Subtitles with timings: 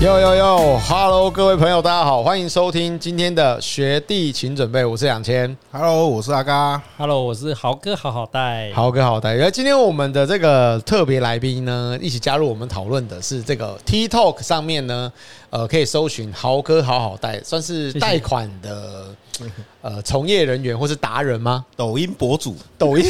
[0.00, 9.34] 呦呦呦，Hello，各位朋友，大家好，欢迎收听今天的学弟请准备，我是两千，Hello，我是阿嘎，Hello，我是豪哥，好好带，豪哥好带。
[9.34, 15.12] 然后今天我们的这个特别来宾呢，一起加入我们讨论的是这个 TikTok 上面呢，
[15.50, 18.70] 呃，可以搜寻豪哥好好带，算是贷款的。
[18.70, 19.29] 谢谢
[19.82, 21.64] 呃，从业人员或是达人吗？
[21.76, 23.04] 抖音博主，抖音，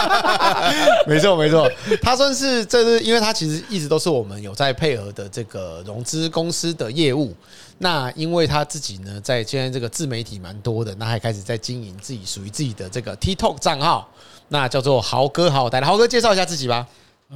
[1.06, 1.70] 没错没错，
[2.02, 7.34] 他算是这是，因为他其实一直都是我们有在配合的这个融资公司的业务。
[7.78, 14.08] 那因为他自己呢，在现在这个自媒体蛮多的，那还开始在经营自己属于自己的这个 TikTok 账号，
[14.48, 15.80] 那叫做豪哥好好带。
[15.82, 16.86] 豪哥介绍一下自己吧。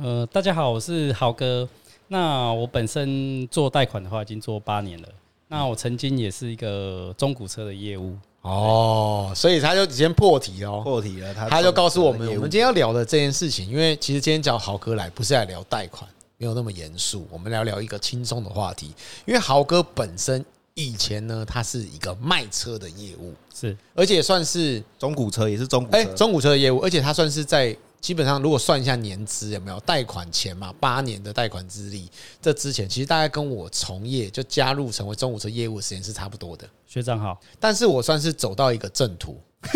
[0.02, 1.68] 呃，大家好，我是豪哥。
[2.08, 5.08] 那我本身做贷款的话，已经做八年了。
[5.52, 11.34] 那我曾经也是一个中古车的业务哦，所以他就先破题哦，破题了。
[11.34, 18.94] 他他就告诉我们，我们今天要聊的这件事情，因为其实今天找豪哥来不是来聊贷款，没有那么严肃，我们聊聊一个轻松的话题。
[19.26, 20.42] 因为豪哥本身
[20.74, 27.76] 以前呢，他是一个卖车的业务，是，而且算是中古车，也是中古车，哎，中古车的业务，而且他算是在。
[28.00, 36.66] 基本上，如果算一下年资有没有贷款钱嘛，八年的贷款资历，这之前其实大概跟我从业就加入成为中午车业务的时间是差不多的。
[36.86, 39.40] 学长好，但是我算是走到一个正途，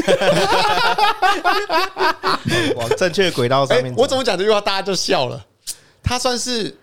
[2.76, 3.94] 往正确轨道上面。
[3.96, 5.44] 我怎么讲这句话，大家就笑了。
[6.02, 6.76] 他算是。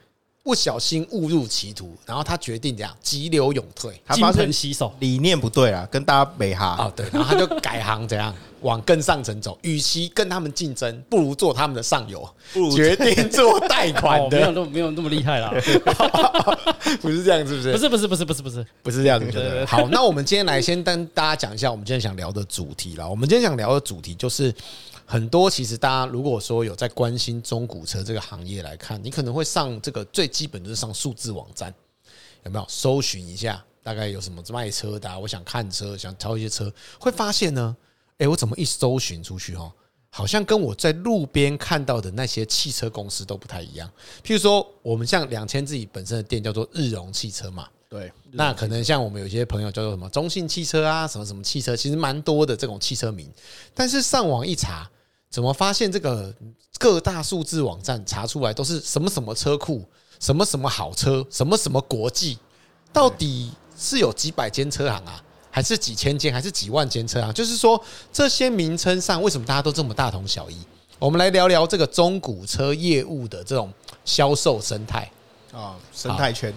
[0.44, 15.54] 不小心误入歧途，然后他决定这样急流勇退，他发现洗手理念不对啊，跟大家没哈啊，对，然后他就改行怎样 往更上层走，与其跟他们竞争，不如做他们的上游，不如决定做贷款的，没有那么没有那么厉害啦，
[17.02, 17.72] 不是这样，是不是？
[17.72, 19.66] 不是不是不是不是不是不是这样子，对对。
[19.66, 23.08] 好，那我们今天来先跟大家讲一下我们今天想聊的主题啦。
[23.08, 24.52] 我们今天想聊的主题就是。
[25.12, 31.74] 很多其实大家如果说有在关心中古车这个行业来看，你可能会上这个最基本就是上数字网站，
[32.46, 35.20] 有没有搜寻一下大概有什么卖车的啊？
[35.20, 37.76] 我想看车，想挑一些车，会发现呢，
[38.20, 39.70] 诶，我怎么一搜寻出去哈，
[40.12, 43.92] 好像跟我在路边看到的那些汽车公司都不太一样。
[44.24, 53.30] 譬如说，我们像两千自己本身的店叫做日荣汽车嘛，对，那可能像我们有些朋友叫做什么中信汽车啊，什么什么汽车，其实蛮多的这种汽车名，
[53.74, 54.90] 但是上网一查。
[55.32, 56.32] 怎么发现这个
[56.78, 59.84] 各大数字网站查出来都是什么什么车库，
[60.20, 62.38] 什么什么好车，什么什么国际，
[62.92, 67.34] 到底是有几百间车行啊，还是几千间，还是几万间车行？
[67.34, 67.82] 就是说
[68.12, 70.58] 这些名称上为什么大家都这么大同小异？
[71.00, 75.10] 我们来聊聊这个中古车业务的这种销售生态
[75.54, 76.54] 啊，生态圈。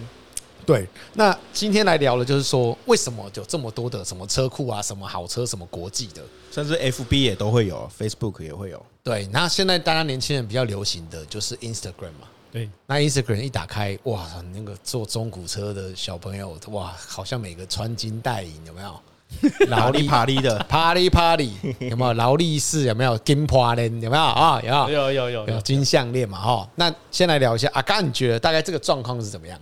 [0.65, 6.21] 对，那今天来聊的就是说，为什么有这么多的什么车库啊，什么好车，什么国际的，
[6.51, 8.83] 甚至 FB 也都会有，Facebook 也会有。
[9.03, 12.27] 对，那现在大家年轻人比较流行的就是 Instagram 嘛。
[12.51, 18.99] 对，那 Instagram 一打开，哇，那个坐中古车的小朋友，哇，好像每个穿金戴银，有没有？
[19.67, 22.13] 劳力帕力的 Party Party 有没有？
[22.13, 23.17] 劳力士有没有？
[23.17, 24.61] 金花链有没有啊？
[24.63, 26.39] 有有有有有金项链嘛？
[26.39, 29.59] 哈，那先来聊一下阿刚，你觉得大概这个状况是怎么样？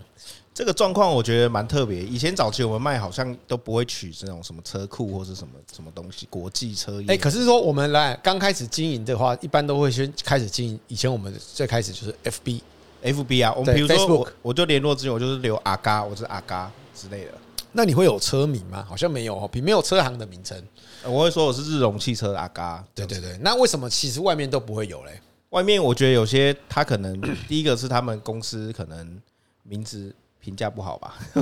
[0.53, 2.03] 这个状况我觉得蛮特别。
[2.03, 7.07] 以前早期我们卖好像都不会取这种什么车库或是什么什么东西，国际车业。
[7.07, 10.79] 哎，可是说我们来刚开始经营的话，一般都会先开始经营。
[10.87, 17.31] 以前我们最开始就是 FB，FB 啊，我们比如说我我就联络之前我就是留阿嘎，我是阿嘎之类的。
[17.71, 18.85] 那你会有车名吗？
[18.87, 20.55] 好像没有哦，比没有车行的名称。
[21.03, 22.85] 我会说我是日荣汽车的阿嘎。
[22.93, 25.19] 对对对，那为什么其实外面都不会有嘞？
[25.49, 29.19] 外面我觉得有些他可能第一个是他们公司可能
[29.63, 30.13] 名字。
[30.43, 31.15] 评价不好吧？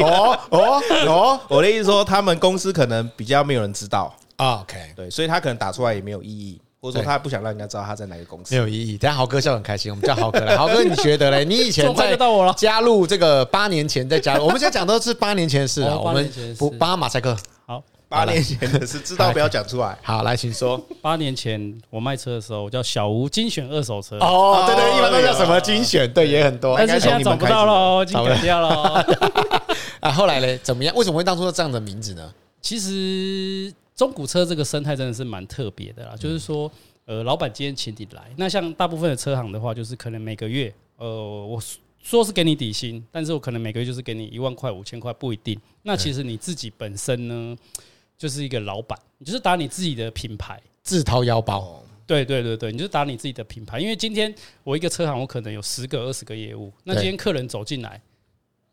[0.00, 1.40] 哦哦哦！
[1.48, 4.14] 我的意思说，他们公司可能比较没有人知道。
[4.36, 8.54] OK，对，所以他可能打出来也没有意义，或者说他不想让人家知道他在哪个公司。
[8.54, 8.96] 没有意义。
[8.96, 10.56] 等下豪哥笑很开心，我们叫豪哥来。
[10.56, 11.44] 豪哥，你觉得嘞？
[11.44, 12.16] 你以前在
[12.56, 15.94] 加入这个八年前在加入，我们现在讲都是八年前的事啊。
[16.00, 17.36] 我们不八马赛克。
[18.08, 18.24] 好。
[18.24, 19.98] 八年前的事， 知道不要讲出来。
[20.02, 20.80] 好，来，请说。
[21.02, 24.16] 八年前我卖车的时候，我叫小吴精选二手车。
[24.18, 26.12] 哦，对对，一般都叫什么精选？
[26.12, 26.76] 对，也很多。
[26.76, 29.04] 但是现在找不到了，已经改掉了。
[30.00, 30.58] 啊，后来呢？
[30.58, 30.94] 怎么样？
[30.94, 32.32] 为什么会当初这样的名字呢？
[32.60, 36.14] 其实中古车这个生态真的是蛮特别的啦。
[36.16, 36.70] 就是说，
[37.06, 41.06] 呃，老板今天请你来，那像大部分的车行的话，就是可能每个月，呃，
[41.46, 41.58] 我
[42.02, 45.58] 说是给你底薪，但是我可能每个月就是给你一万块、五千块，不一定。
[45.82, 47.56] 那其实你自己本身呢？
[48.24, 51.78] 就是一个老板，你就是打你自己的品牌，自掏腰包。
[52.06, 53.78] 对对对对，你就是打你自己的品牌。
[53.78, 56.72] 因为今天我一个车行，我可能有十个、二十个业务。
[56.84, 58.00] 那今天客人走进来，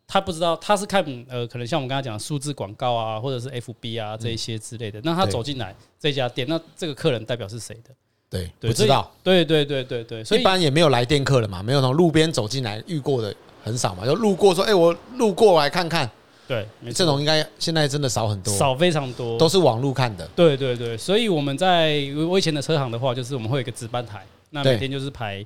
[0.08, 5.02] 他不知道他是看呃，可能像我们刚才讲的数字广告啊，或者是 FB 啊这一些之类的。
[5.04, 7.94] 那他走进来这家店，那这个客人代表是谁的？
[8.30, 16.10] 对，不知道，对对对对对，所以一般也没有来电客了嘛，没有从路边走进来遇过的很少嘛，就路过说，哎，我路过来看看。
[16.52, 20.28] 对，这种应该现在真的少很多，少非常多，都是网路看的。
[20.36, 25.46] 对对对，所以我们在我以前的车行的话，就是我们会有一个值班台，那每天就是排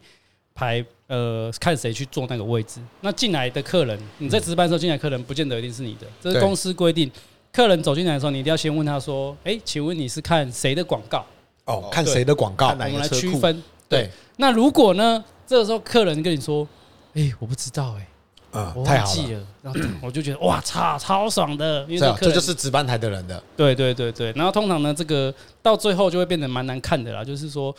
[0.56, 2.82] 排呃，看谁去坐那个位置。
[3.02, 7.12] 那进来的客人，你在值班的时候进来客人，不见得一定是你的，这是公司规定。
[7.54, 11.24] 客人走进来的时候，你一定要先问他说：“哎，请问你是看谁的广告？”
[11.66, 13.62] 哦，看谁的广告，我们来区分。
[13.88, 16.68] 对，那如果呢，这个时候客人跟你说
[17.14, 18.08] ：“哎，我不知道，哎，
[18.56, 23.42] 嗯，我忘记了。”然后我就觉得 哇，操超爽的，因为这这就是值班台的人的。
[23.58, 27.76] 对对对对，然后通常呢，这个到最后就会变得蛮难看的啦，就是说，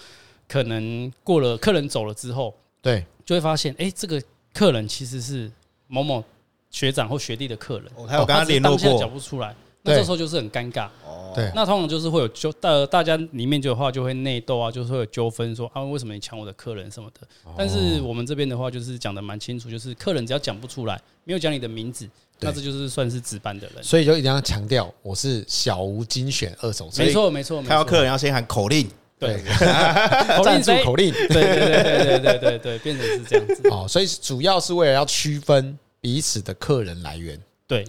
[0.49, 5.51] 可能过了客人走了之后，对，就会发现，哎，这个客人其实是
[5.87, 6.23] 某某
[6.71, 9.55] 学长或学弟的客人，我还有跟他联络过，讲不出来。
[9.87, 10.89] 那这时候就是很尴尬，
[11.35, 17.27] 对，那通常就是会有纠，大大家里面就的话就会内斗啊，就是会有纠纷，说啊为什么你抢我的客人什么的。
[17.57, 22.09] 但是我们这边的话就是讲的蛮清楚，就是客人只要讲不出来，没有讲你的名字，
[22.41, 23.85] 那这就是算是值班的人。
[23.85, 27.05] 所以就一定要强调，我是小吴精选二手车。
[27.05, 28.89] 没错没错，看到客人要先喊口令，
[29.19, 29.41] 对，
[30.43, 33.69] 赞助口令，对对对对对对对，变成是这样子。
[33.71, 37.41] 哦，所以主要是为了要区分彼此的客人来源。
[37.67, 37.85] 对，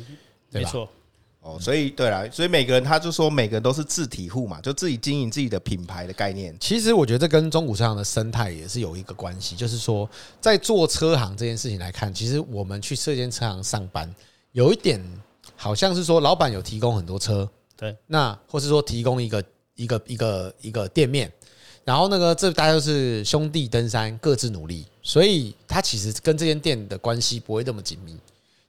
[0.51, 0.89] 没错。
[1.47, 6.53] 哦，所以对啦，所以每个人他就说每个人都是自体户嘛，就自己经营自己的品牌的概念。
[6.59, 10.09] 其实我觉得这跟中古车行的生态也是有一个关系，就是说
[10.41, 14.13] 在做车行这件事情来看，其实我们去这间车行上班，
[14.51, 15.01] 有一点
[15.55, 19.41] 好像是说老板有提供很多车，对，那或是说提供一个
[19.75, 21.31] 一个一个一个店面，
[21.85, 28.17] 然后那个这大家都是兄弟登山，各自努力，所以他其实跟这间店的关系不会那么紧密。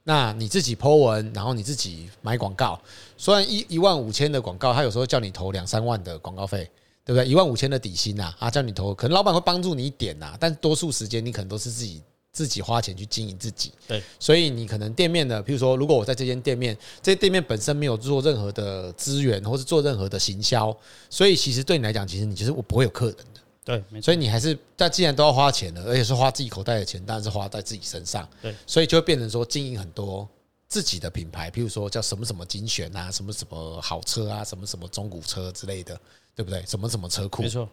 [0.08, 2.81] 那你自己 po 文，然后你自己买广告，
[3.19, 6.60] 虽然一一万五千的广告，他有时候叫你投两三万的广告费，
[7.05, 7.28] 对不对？
[7.28, 12.00] 一万五千的底薪呐，啊，叫你投，可能老板会帮助你一点呐，但多数时间你可能都是自己
[12.32, 13.70] 自己花钱去经营自己。
[13.87, 20.75] 对，所以你可能店面的，譬如说，如果我在这间店面，这店面本身没有做任何的资源，或是做任何的行销，
[21.11, 23.40] 所以其实对你来讲，其实你其实我不会有客人的。
[23.68, 28.26] 对，所以你还是，但既然都要花钱了，而且是花自己口袋的钱，当然是花在自己身上。
[28.40, 30.26] 对，所以就会变成说经营很多
[30.68, 36.00] 自己的品牌，譬如说叫什么什么精选啊，什么什么好车啊，什么什么中古车之类的，
[36.34, 36.64] 对不对？
[36.66, 37.68] 什么什么车库，没错。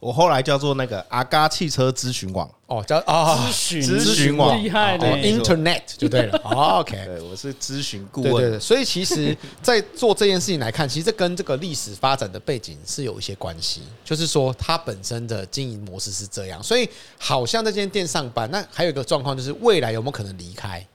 [0.00, 6.38] 我后来叫做那个阿嘎汽车咨询网哦，叫啊咨询咨询网厉害的 Internet 就对了。
[6.44, 8.32] OK，对，我是咨询顾问。
[8.32, 13.82] 对对对，所以其实，在做这件事情来看，其实这跟这个历史发展的背景是有一些关系。
[14.04, 20.86] 就是说，它本身的经营模式是这样，所以好像在这间店上班，那还有一个状况就是未来有没有可能离开？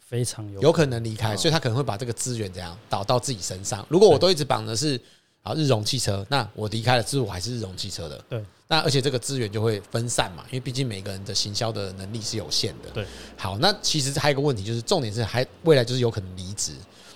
[0.00, 3.86] 非常有有可能离开，所以他可能会把这个资源这样导到自己身上。
[3.88, 5.00] 如果我都一直绑的是。
[5.42, 8.22] 啊，日荣汽车，那我离开了，之后我还是日荣汽车的。
[8.28, 12.90] 对，那而且这个资源就会分散嘛，因为毕竟每个人的行销的能力是有限的。
[12.92, 13.06] 对，
[13.36, 16.72] 好，那其实还有一个问题，就是重点是还未来就是有可能离职。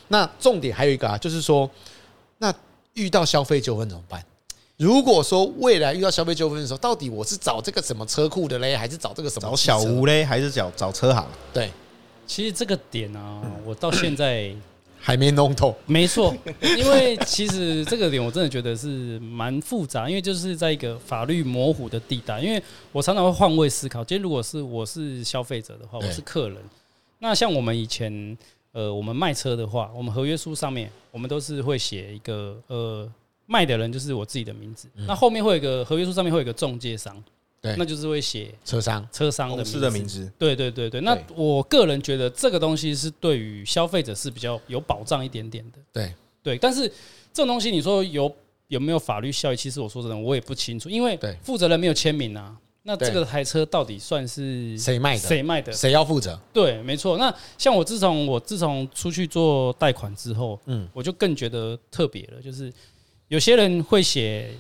[0.09, 1.69] 那重点还有一个啊，就是说，
[2.39, 2.55] 那
[2.95, 4.25] 遇到消费纠纷怎么办？
[4.79, 11.27] 如果说未来遇到消费纠纷的时候，到底我是找这个什么车库的嘞，还是找这个什么找小吴嘞，还是找找车行？
[11.53, 11.71] 对，
[12.27, 14.55] 其实这个点啊，我到现在。
[15.05, 16.33] 还没弄透，没错，
[16.79, 22.39] 因为其实这个点我真的觉得是蛮复杂，因为就是在一个法律模糊的地带。
[22.41, 22.63] 因为
[22.93, 26.59] 我常常会换位思考，今天如果是我是消费者的话，我是客人，
[27.19, 28.39] 那像我们以前
[28.71, 33.11] 呃，我们卖车的话，我们合约书上面我们都是会写一个呃，
[33.47, 37.23] 卖的人就是我自己的名字，那后面会有一个合约书上面会有一个中介商。
[37.63, 40.33] 对，那就是会写车商、车商的名字，的名字。
[40.37, 45.79] 对对对对，那我个人觉得这个东西是对于消费者是比较有保障一点点的。
[45.93, 46.89] 对对，但是
[47.33, 48.35] 这种东西你说有
[48.67, 49.57] 有没有法律效益？
[49.57, 52.59] 其实我说真的，我也不清楚，因为负责人没有签名啊。
[52.83, 55.21] 那这个台车到底算是谁卖的？
[55.21, 55.73] 谁卖的？
[55.73, 56.37] 谁要负责？
[56.53, 57.17] 对，没错。
[57.17, 62.73] 那像我自从我自从出去做贷款之后，嗯，我就更觉得特别了，就是
[63.29, 64.51] 有些人会写。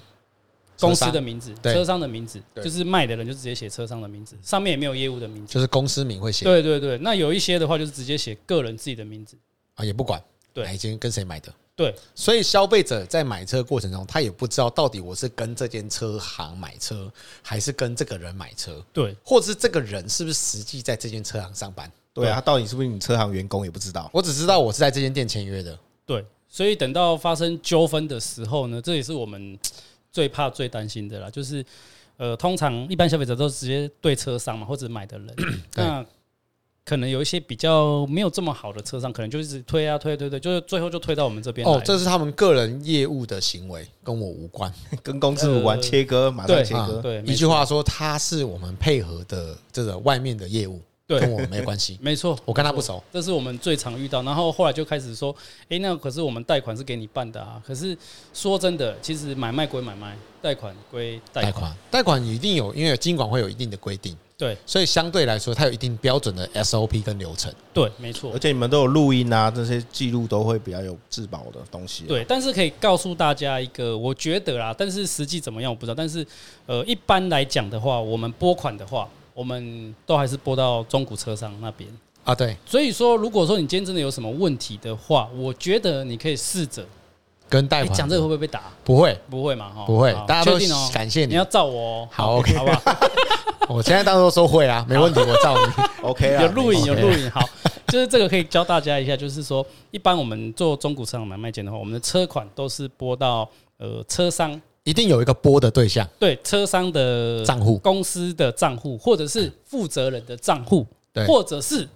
[0.88, 6.44] 公司的名字，车商的名字，就是卖的人就直接写车商的名字，上面也没有业务的名字，就是公司名会写。
[6.44, 9.36] 对对对，那有一些的话就是直接写个人自己的名字
[9.76, 10.22] 啊，也不管
[10.52, 11.52] 对，哪一间跟谁买的。
[11.74, 17.10] 对，所以消费者在买车过程中，他也不知道到底我是跟这间车行买车，
[17.40, 18.84] 还是跟这个人买车。
[18.92, 21.90] 对，或者是这个人是不是实际在这间车行上班？
[22.12, 24.10] 对啊，他到底是不是你车行员工也不知道。
[24.12, 25.78] 我只知道我是在这间店签约的。
[26.04, 29.58] 对，所以等到发生纠纷的时候呢，这也是我们。
[30.12, 31.64] 最怕、最担心的啦，就是，
[32.18, 35.34] 呃，通常一般消费者都直接对车商嘛，或者买的人。
[35.74, 36.04] 那
[36.84, 41.66] 可能有一些比较没有这么好的车商，可能就一直推啊推推推，就是最后就推到我们这边。
[41.66, 47.00] 哦，这是他们个人业务的行为，跟我无关， 跟公司无关，切割马上切割。
[47.00, 51.98] 对，一句话说，他是我们配合的这个外面的业务，跟我没关系。
[52.02, 54.22] 没错，我跟他不熟，这是我们最常遇到。
[54.22, 55.34] 然后后来就开始说，
[55.68, 57.62] 哎，那可是我们贷款是给你办的啊。
[57.66, 57.96] 可是
[58.32, 64.16] 说真的，其实买卖归买卖，贷款归贷款，贷款一定有，因为金管会有一定的规定。
[64.38, 67.52] 对，所以相对来说，它有一定标准的 SOP 跟流程。
[67.72, 68.32] 对，没错。
[68.32, 72.06] 而且你们都有录音啊，这些记录都会比较有质保的东西。
[72.06, 75.94] 对，但是可以告诉大家一个，我觉得啦，但是实际怎么样我不知道。
[75.94, 76.26] 但是
[76.66, 81.88] 呃，一般来讲的话，我们拨款的话，我们都还是播到中古车商那边
[82.24, 82.34] 啊。
[82.34, 86.84] 对，所以说，如果说你今天真的有什么问题的话，我觉得你可以试着
[87.48, 88.72] 跟贷款讲这个会不会被打？
[88.84, 89.70] 不会，不会嘛？
[89.70, 90.12] 哈，不会。
[90.26, 90.58] 大家都
[90.92, 92.08] 感谢你，你要照我哦。
[92.10, 92.96] 好，OK，好不好？
[93.68, 95.82] 我现在当时都说会啊，没问题，我照你。
[96.02, 97.30] OK 啊，有录影，有录影。
[97.30, 97.40] 好，
[97.88, 103.48] 就是这个可以教大家一下，就是说，一般我们做中古车买卖件的话，我们的车款都是拨到
[103.78, 111.88] 呃车商，一定有一个拨的对象，对，车商的账户、公司的账户，或者是负责人的账户，对，或者是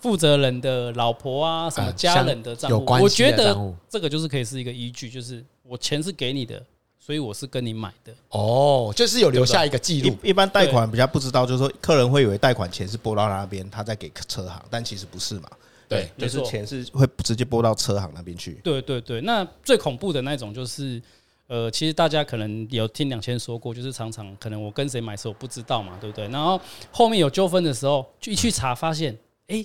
[0.00, 2.84] 负责人的老婆啊，什么家人的账户。
[3.02, 3.56] 我觉得
[3.88, 6.62] 这个就是可以是一个依据，就是我钱是给你的。
[7.06, 10.16] 所以我是跟你买的哦，就是有留下一个记录。
[10.22, 15.50] 一般贷款比较不知道，就是说客人会以为贷款钱是拨到那边，他再给车行，但其实不是嘛。
[15.86, 18.58] 对，就是钱是会直接拨到车行那边去。
[18.64, 20.98] 对对对，那最恐怖的那种就是，
[21.46, 26.26] 呃，其实大家可能有听两千说过，就是常常可能我跟谁买车我不知道嘛，对不对？
[26.28, 26.58] 然后
[26.90, 29.16] 后面有纠纷的时候，就一去查发现，
[29.48, 29.64] 哎，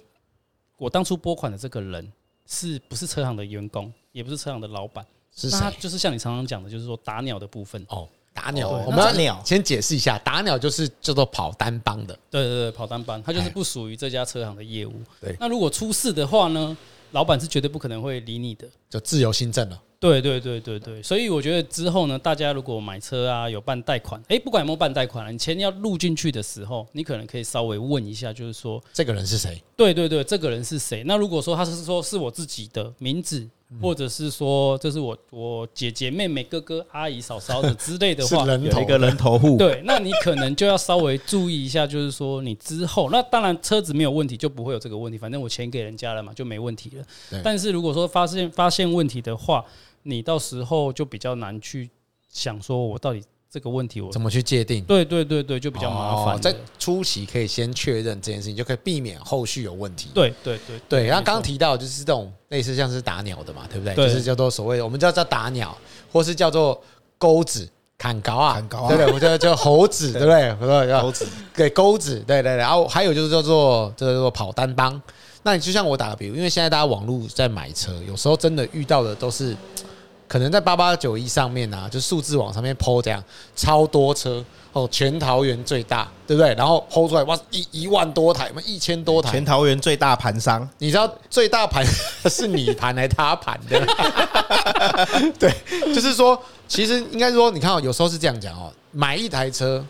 [0.77, 2.11] 我当初拨款的这个人
[2.45, 5.05] 是不是车行的员工，也不是车行的老板。
[5.33, 8.67] 是那就是像你常常讲的，就是说打鸟的部分哦，打鸟。
[8.69, 12.13] 我们要鸟先解释一下，打鸟就是叫做跑单帮的。
[12.29, 14.93] 对对对，跑单帮，它就是不属于这家车行的业务。
[15.21, 16.75] 对，那如果出事的话呢，
[17.11, 19.81] 老板是绝对不可能会理你的，就自由新政了。
[19.99, 29.61] 对对对对对，所以我觉得之后呢，大家如果买车啊，有办贷款，哎，不管有没有办贷款，你钱要入进去的时候，你可能可以稍微问一下，就是说这个人是谁？
[29.75, 31.03] 对对对，这个人是谁？
[31.05, 33.47] 那如果说他是说是我自己的名字。
[33.81, 39.57] 或者是说，这是我我姐姐、妹妹、哥哥、阿姨、嫂嫂的之类的话， 有一个人头户。
[39.57, 45.17] 对，那你可能就要稍微注意一下，就是说你之后，那当然车子没有问题，就不会有这个问题。
[45.17, 47.41] 反正我钱给人家了嘛，就没问题了。
[47.43, 49.63] 但是如果说发现发现问题的话，
[50.03, 51.89] 你到时候就比较难去
[52.29, 53.21] 想说，我到底。
[53.51, 54.83] 这个问题我怎么去界定？
[54.83, 56.39] 对对对对，就比较麻烦。
[56.39, 60.09] 在初期可以先确认这件事情，就可以避免后续有问题。
[60.13, 61.05] 对对对对。
[61.07, 63.95] 然后刚刚提到就是这种类似像是打鸟的嘛，对不对？
[63.95, 65.75] 就是叫做所谓的我们叫叫打鸟，
[66.11, 66.79] 或是叫做
[67.17, 69.07] 钩子砍高啊，砍高啊，对不对？
[69.07, 70.93] 我们叫叫猴子， 对不对？
[71.01, 72.55] 猴子对钩子，对对对。
[72.55, 75.01] 然后还有就是叫做这个叫做跑单帮。
[75.41, 79.57] 那你就像我打个比如，因为现在大家网络在买车，有时候真的遇到的都是。
[80.29, 83.21] 可能在八八九一上面啊，就数字网上面 PO 这样
[83.55, 86.53] 超多车哦，全桃园最大，对不对？
[86.53, 91.83] 然后 PO 出来哇，一一万多台，嘛，一千多台，全桃园最大盘商，你知道最大盘
[92.29, 93.83] 是你盘还是他盘的？
[95.39, 95.51] 对，
[95.91, 99.83] 就是说，其实应该说，你看哦，有时候是这样讲哦，买一台车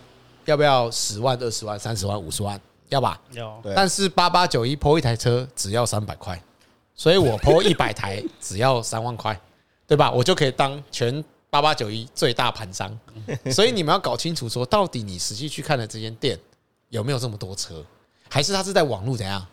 [0.46, 2.58] 要不要十万、二十万、三十万、五十万？
[2.88, 3.20] 要吧？
[3.34, 3.62] 有。
[3.76, 6.42] 但是八八九一 PO 一台车只要三百块，
[6.96, 9.38] 所以我 PO 一百台只要三万块。
[9.90, 10.12] 对吧？
[10.12, 12.98] 我就可以当全八八九一最大盘商，
[13.52, 16.40] 所以你们要搞清楚，说到底你实际去看的这间店
[16.90, 17.84] 有没有这么多车，
[18.30, 19.44] 还是它是在网络怎样？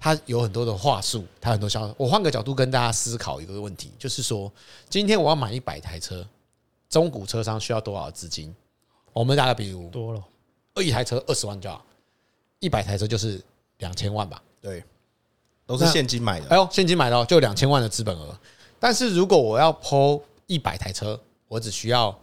[0.00, 1.94] 它有很多的话术，它很多销售。
[1.96, 4.52] 我换个角度跟大家思考一个问题，就是说，
[4.90, 6.26] 今天我要买一百台车，
[6.90, 8.54] 中古车商需要多少资金？
[9.12, 10.22] 我们打个比如，多了，
[10.82, 11.82] 一台车二十万就好，
[12.58, 13.40] 一百台车就是
[13.78, 14.42] 两千万吧？
[14.60, 14.82] 对，
[15.64, 16.48] 都是现金买的。
[16.48, 18.36] 哎呦，现金买的就两千万的资本额。
[18.84, 22.14] 但是如果我要抛一百台车，我只需要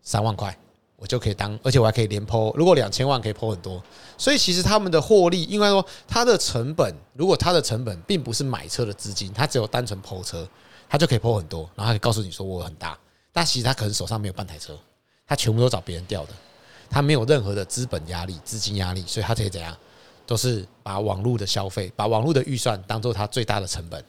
[0.00, 0.56] 三万块，
[0.94, 2.52] 我就可以当，而且我还可以连抛。
[2.54, 3.82] 如果两千万可以抛很多，
[4.16, 10.48] 所以其实他们的获利，应该说它的成本，如果它的成本并不是买车的资金，它只有单纯抛车，
[10.88, 12.96] 它就可以抛很多，然后他可以告诉你说我很大。
[13.32, 14.78] 但其实他可能手上没有半台车，
[15.26, 16.32] 他全部都找别人调的，
[16.88, 19.76] 他没有任何的资本压力、资金压力，所以他可以怎样，
[20.24, 24.04] 都是把网络的消费、把网络的预算当做他最大的成本。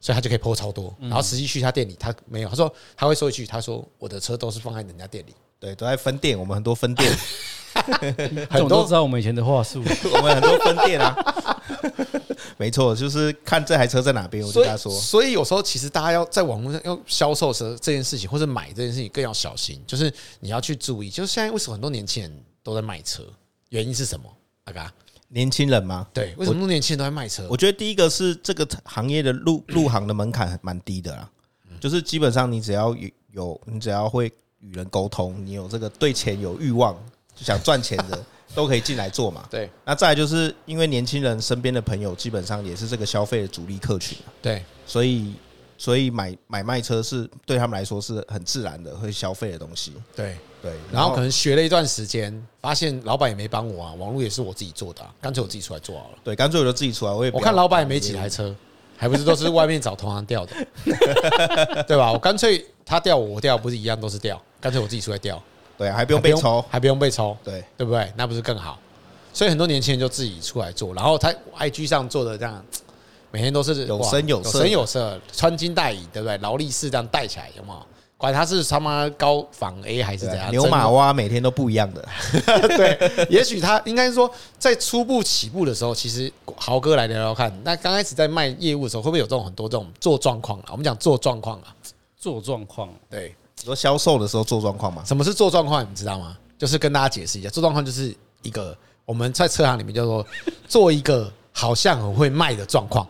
[0.00, 2.48] 所以他就可以 PO 超多，然后实际去他店里，他没有。
[2.48, 6.38] 他说他会说一句，他说我的车都是放在人家店里，对，都在分店。
[6.38, 7.12] 我们很多分店，
[8.48, 9.82] 很多都知道我们以前的话术。
[10.14, 11.62] 我们很多分店啊，
[12.56, 14.92] 没错，就是看这台车在哪边，我就跟他说。
[14.92, 21.10] 所以有时候其实大家要在网络上要销售车这件事情，或者买这件事情更要小心，就是你要去注意。
[21.10, 23.24] 就是现在为什么很多年轻人都在卖车？
[23.70, 24.30] 原因是什么？
[24.64, 24.92] 阿嘎。
[25.28, 26.06] 年轻人吗？
[26.12, 27.46] 对，为什么年轻人都在卖车？
[27.48, 31.30] 我觉得第一个是这个行业的入入行的门槛蛮低的啦，
[31.80, 36.94] 就是基本上你只要有有，你只要会与人沟通，你有这个对钱有欲望，
[37.34, 38.24] 就想赚钱的。
[38.54, 39.46] 都可以进来做嘛？
[39.50, 39.68] 对。
[39.84, 44.64] 那再来就是因为年轻人身边的朋友基本上也是这个消费的主力客群，对。
[44.86, 45.34] 所以，
[45.76, 49.92] 所以买买卖车是对他们来说是很自然的会消费的东西。
[50.16, 50.72] 对对。
[50.92, 56.18] 然后可能学了一段时间，发现老板也没帮我啊，网络也是我自己做的，干脆我自己出来做好了。
[56.24, 57.12] 对，干脆我就自己出来。
[57.12, 58.54] 我也我看老板也没几台车，
[58.96, 60.54] 还不是都是外面找同行调的，
[61.86, 62.12] 对吧？
[62.12, 65.40] 我干脆他调我，我调不是一样都是调，干脆我自己出来调。
[65.76, 68.12] 对，还不用被抽，还不用被抽，对对不对？
[68.16, 68.78] 那不是更好？
[69.32, 72.60] 所以很多年轻人就自己出来做，然后他 IG 上做的这样，
[73.30, 76.36] 每天都是有声有色，有声有色，穿金戴银，对不对？
[76.38, 77.86] 劳力士这样戴起来有没有？
[78.18, 82.06] 管他是他妈高仿 A 还是怎样，牛马蛙每天都不一样的。
[82.76, 90.66] 对，也许他应该说在初步起步的时候，其实豪哥来聊聊看，那刚开始在卖业务的时候，会不会有这种很多这种做状况啊？
[90.72, 91.72] 我们讲做状况啊，
[92.18, 93.34] 做状况，对。
[93.64, 95.04] 说销售的时候做状况嘛？
[95.04, 95.88] 什么是做状况？
[95.88, 96.36] 你知道吗？
[96.58, 100.26] 就是跟大家解释一下，做状况就是一个我们在车行里面叫做
[100.66, 103.06] 做一个好像很会卖的状况。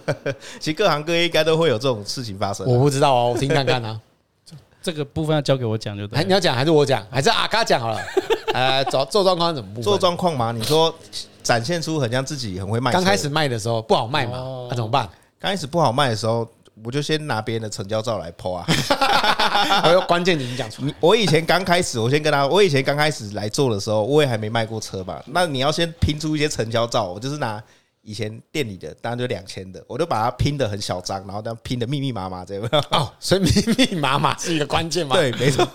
[0.60, 2.66] 其实各行各业应该都会有这种事情发生。
[2.66, 3.98] 我不知道哦，我听看看啊。
[4.82, 6.18] 这个部分要交给我讲就对。
[6.18, 7.06] 哎，你要讲还是我讲？
[7.10, 8.00] 还是阿嘎讲好了？
[8.52, 10.52] 呃，做做状况怎么不做状况嘛？
[10.52, 10.94] 你说
[11.42, 12.92] 展现出很像自己很会卖。
[12.92, 15.08] 刚开始卖的时候不好卖嘛，那怎么办？
[15.38, 16.46] 刚开始不好卖的时候。
[16.82, 18.64] 我就先拿别人的成交照来 po 啊，
[19.84, 20.92] 还有关键你讲出来。
[21.00, 25.22] 我以前刚开始，我先跟他，我以前刚开始来做的时候，我也还没卖过车吧？
[25.26, 27.62] 那你要先拼出一些成交照，我就是拿
[28.02, 35.16] 以前店里的，当然就两千的，我都把它拼得很小张，然后这样拼的密密麻麻，这样哦，所以密密麻麻 是一个关键嘛？
[35.16, 35.66] 对，没错，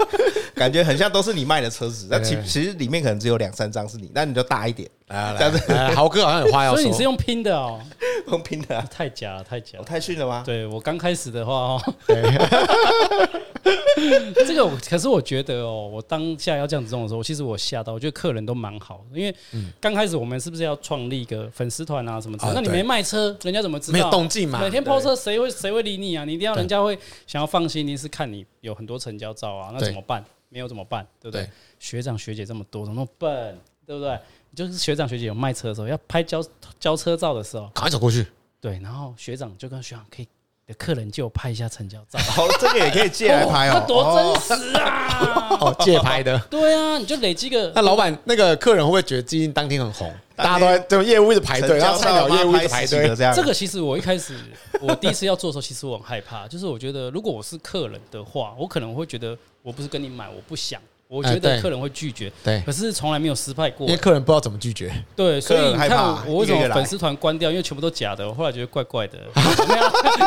[0.54, 4.90] 感觉很像都是你卖的车子，那其其实里面可能只有两三张是你，那你就大一点。
[5.08, 7.80] 来来来， 豪哥好像有话要说，所以你是用拼的哦，
[8.28, 10.44] 用拼的，太假了，太假了，太逊了吗？
[10.46, 11.82] 对我刚开始的话哦，
[14.36, 19.34] 这个可是我觉得哦，我当下要这样子弄的时候，其实我吓到，我觉得客人都蛮好，因为
[19.80, 22.52] 刚开始我们是不是要创立一个粉丝团啊什么的？
[22.54, 23.94] 那你没卖车，人家怎么知道？
[23.94, 24.60] 没有动静嘛？
[24.60, 26.26] 每天 po 车，谁会谁会理你啊？
[26.26, 30.22] 你一定要人家会想要放心，你是看你有很多成交照啊，那怎么办？
[30.50, 31.08] 没有怎么办？
[31.22, 31.50] 对不对？
[31.80, 33.58] 学长学姐这么多，怎么那么笨？
[33.88, 34.20] 对不对？
[34.54, 36.44] 就是学长学姐有卖车的时候，要拍交
[36.80, 38.26] 交车照的时候，赶快走过去。
[38.60, 40.28] 对，然后学长就跟学长可以，
[40.66, 42.20] 的客人借我拍一下成交照。
[42.20, 45.58] 好， 这个也可以借来拍哦， 多真实啊！
[45.62, 46.38] 哦，借拍的。
[46.50, 47.72] 对啊，你就累积个。
[47.76, 50.14] 那老板那个客人会不会觉得今天当天很红？
[50.36, 53.34] 大家都在这种业务一直排队，然后菜鸟业务一直排队这样。
[53.34, 54.36] 这个其实我一开始
[54.82, 60.82] 我第一次要做的时候，其实我很害怕，就是我觉得如果我是客人的话，我可能会觉得我不是跟你买，我不想。
[61.08, 69.18] 我觉得客人会拒绝，对，可是从来没有失败过，因为客人不知道怎么拒绝，对，所以你看我为什么粉丝团关掉，因为全部都假的，我后来觉得怪怪的，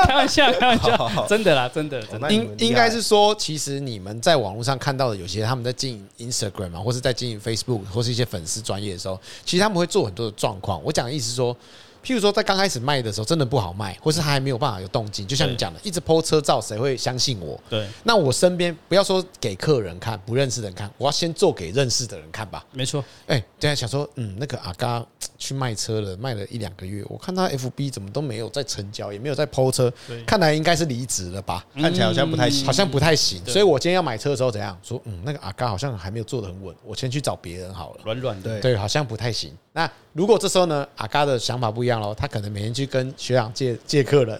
[0.06, 10.82] 开玩笑，开玩笑，真的啦，真的，应应该是说，其实你们在网络上看到的有些他们在经营 Instagram 啊，或是在经营 Facebook 或是一些粉丝专业的时候，其实他们会做很多的状况。
[10.82, 11.54] 我讲的意思是说。
[12.04, 15.26] 譬如说，在刚开始卖的时候，真的不好卖，或是他还没有办法有动静。
[15.26, 17.60] 就像你讲的，一直 po 车照，谁会相信我？
[17.68, 17.86] 对。
[18.04, 22.64] 那我身边不要说给客人看，不认识的人看，我要先做给认识的人看吧。
[22.72, 23.04] 没错。
[23.26, 25.04] 哎，现在想说，嗯，那个阿嘎
[25.38, 29.92] 去卖车了，卖了一两个月，我看他 FB 怎么都没有在成交，也没有在 po 车，
[30.26, 31.64] 看来应该是离职了吧？
[31.74, 33.44] 看起来好像不太行，好像不太行。
[33.46, 35.00] 所以我今天要买车的时候，怎样说？
[35.04, 38.00] 嗯，那个阿嘎好像还没有做得很稳，我先去找别人好了。
[38.04, 39.56] 软软的，对，好像不太行。
[39.72, 44.38] 那如果这时候呢，阿嘎的想法不一样喽，他可能每天去跟学长借借客人，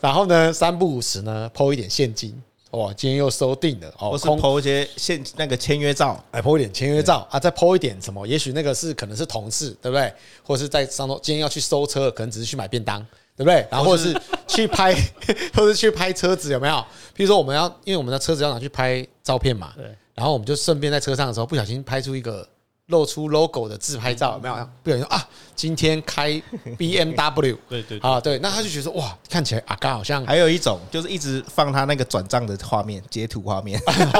[0.00, 2.34] 然后呢，三不五时呢，po 一点现金，
[2.70, 8.26] 哇，今天又收定了哦，或是 po 一些现那个签约照，哎，po 一点签约照啊，再 po 一点什么？
[8.26, 10.10] 也许那个是可能是同事，对不对？
[10.42, 13.00] 或者是在上头今天要去收车，可能只是去买便当，
[13.36, 13.66] 对不对？
[13.70, 14.94] 然后或者是去拍，
[15.54, 16.84] 或者是去拍车子，有没有？
[17.14, 19.84] 比如说我们要，因为我们的车子要拿去拍照片嘛，对，
[20.14, 22.48] 然后我们就顺便在车上的时候不小心拍出一个。
[22.88, 24.68] 露出 logo 的自拍照有没有？
[24.82, 26.30] 不小心啊，今天开
[26.78, 33.78] BMW，对对啊对，那他就觉得哇，看起来阿嘎好像还有一种就是一直放他那个转账的画面，截图画面。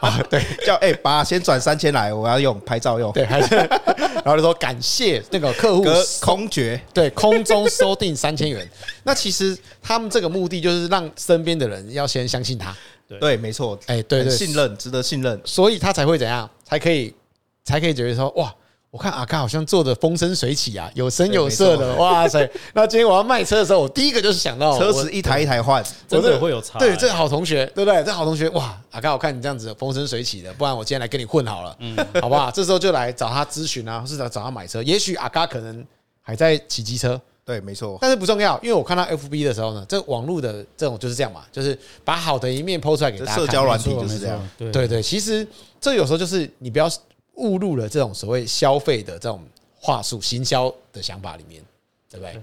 [0.00, 5.84] 啊，对， 叫哎，把先转三千来，我要用拍照用，对，还是然后就说感谢那个客户
[6.20, 8.68] 空爵，对，空中收订三千元。
[9.04, 12.76] 那其实他们这个目的就是让身边的人要先相信他，
[13.20, 17.14] 对，没错，哎，对对，信任，值得信任，所以他才会怎样，才可以。
[17.64, 18.54] 才可以觉得说哇，
[18.90, 22.48] 我看阿卡好像做的风生水起啊，有声有色的，哇塞！
[22.74, 26.78] 那今天我要卖车的时候，我第一个就是想到车子一台一台换，真的会有差。
[26.78, 28.04] 对，这个好同学，对不对？
[28.04, 32.50] 这好同学，哇，阿卡，我看你这样子风生水起的，不然我今天来跟你混好了，嗯，好不好？
[32.50, 34.82] 这时候就来找他咨询啊，或是找找他买车。
[34.82, 35.82] 也许阿卡可能
[36.20, 37.96] 还在骑机车，对，没错。
[37.98, 43.40] 但是不重要，因为我看到 FB 的时候呢，这网络的这种就是这样嘛，就是把好的一面 PO 出来给大家看。
[43.40, 45.02] 社交软体就是这样，对对对。
[45.02, 45.46] 其实
[45.80, 46.90] 这有时候就是你不要
[47.34, 49.40] 误入了这种所谓消费的这种。
[49.84, 51.60] 话术、行销的想法里面，
[52.08, 52.40] 对不对？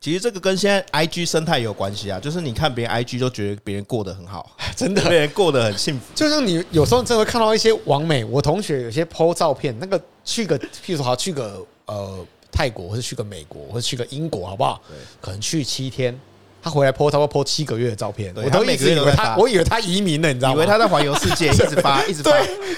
[0.00, 2.18] 其实这个跟现在 I G 生态有关系啊。
[2.18, 6.06] 就是你看别人 I G 都觉得别人过得很好， 真的，别人过得很幸福。
[6.16, 14.82] 就像你有时候真的看到一些网美，我同学有些 po 照片，那个去个，譬如说好去个呃泰国，或者去个美国，或者去个英国，好不好？
[15.20, 16.18] 可能去七天。
[16.62, 20.54] 他回来 po，他会 po 七个月的照片，我都一直以为他，我以为他移民了，你知道吗？
[20.54, 22.32] 以为他在环游世界，一直发， 一直发。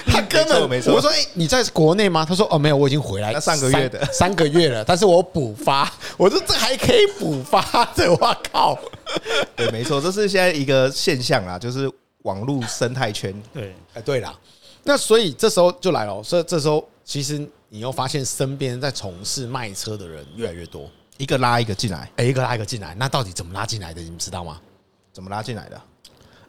[0.05, 0.93] 他根本没错。
[0.93, 7.61] 我说：“哎，你在国内吗？”他说：“哦，没有，我已经回来上个月的三个月了，但是我补发。”我说：“这还可以补发
[7.95, 8.77] 这，我靠！”
[9.55, 11.89] 对，没错，这是现在一个现象啦，就是
[12.23, 13.33] 网络生态圈。
[13.53, 14.33] 对，哎，对了，
[14.83, 20.89] 那所以这时候就来了，所以这时候其实你又发现身边在从事卖车的人越来越多。
[21.17, 24.01] 一个拉一个进来，哎，一个拉一个进来，那到底怎么拉进来的？
[24.01, 24.59] 你们知道吗？
[25.11, 25.79] 怎么拉进来的？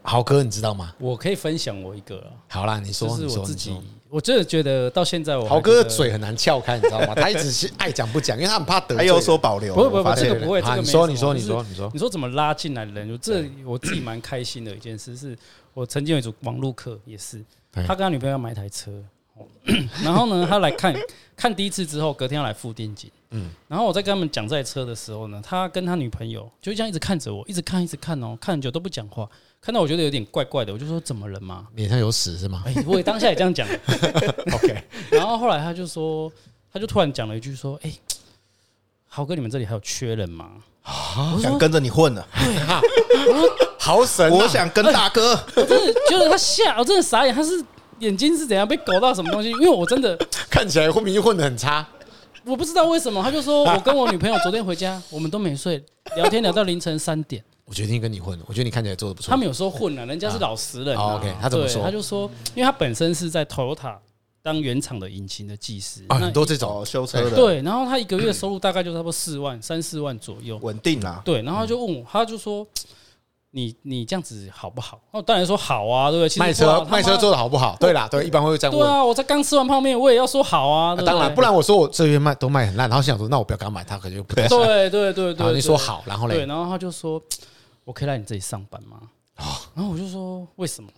[0.03, 0.94] 豪哥，你知道吗？
[0.98, 2.31] 我可以分享我一个。
[2.48, 3.74] 好啦，你说，是我自己，
[4.11, 7.14] 我真的觉得到现在，我豪哥的嘴很难撬开，你知道吗？
[7.16, 9.74] 他一直是爱讲不讲，因为他很怕得罪，还有所保留。
[9.74, 10.61] 不不不，这个不会。
[10.61, 13.18] 你说，你说，你说，你说，你说怎么拉进来的人？
[13.18, 15.37] 这我自己蛮开心的一件事，是
[15.72, 18.92] 我曾经有一组网络课，也是他跟他女朋友要买一台车。
[20.05, 20.94] 然后呢，他来看
[21.35, 23.11] 看第一次之后，隔天要来付定金。
[23.35, 29.29] 嗯，然后我在跟他们讲这台车的时候呢，他跟他女朋友就这样一直看着我，一直看，一直看哦，看很久都不讲话，
[29.61, 31.66] 看到我觉得有点怪怪的，我就说怎么了嘛？
[31.75, 32.62] 脸上有屎是吗？
[32.64, 33.66] 哎，我也当下也这样讲。
[34.55, 36.31] OK，然后后来他就说，
[36.73, 37.92] 他就突然讲了一句说：“哎，
[39.09, 40.53] 豪哥，你们这里还有缺人吗？
[41.35, 42.81] 我想跟着你混了。”对啊，
[43.79, 44.31] 好神！
[44.31, 45.33] 我想跟大哥。
[45.57, 47.64] 我真的觉得他吓，我真的傻眼，他是。
[48.01, 49.51] 眼睛是怎样被搞到什么东西？
[49.51, 50.18] 因为我真的
[50.51, 51.87] 看起来混迷混得很差，
[52.44, 53.22] 我不知道为什么。
[53.22, 55.83] 他就说我跟我女朋友昨天回家， 我们都没睡，
[56.16, 57.42] 聊天聊到凌晨三点。
[57.64, 59.30] 我决定跟你混，我觉得你看起来做的不错。
[59.30, 60.96] 他们有时候混了，人家是老实人。
[60.96, 61.83] OK，他怎么说？
[61.83, 63.96] 他就说，因为他本身是在 Toyota
[64.42, 67.35] 当原厂的引擎的技师，很多这种修车的。
[67.35, 71.22] 对，然后他一个月收入大概就差不多四万三四万左右，稳定啦。
[71.24, 72.66] 对，然后他就问我，他就说。
[73.57, 75.01] 你你这样子好不好？
[75.12, 76.40] 哦，当然说好啊，对不对？
[76.40, 77.77] 卖车卖车做的好不好？
[77.79, 78.85] 对啦，对，一般会这样问。
[78.85, 80.97] 对啊，我才刚吃完泡面，我也要说好啊。
[80.97, 84.49] 当然，不然我说我这月卖都卖很烂，然后想说那我不要给他买，他可能就不对。
[84.49, 86.35] 对对对对，你说好，然后嘞？
[86.35, 87.23] 对，然后他就说
[87.85, 88.99] 我可以来你这里上班吗？
[89.75, 90.90] 然后我就说为什么？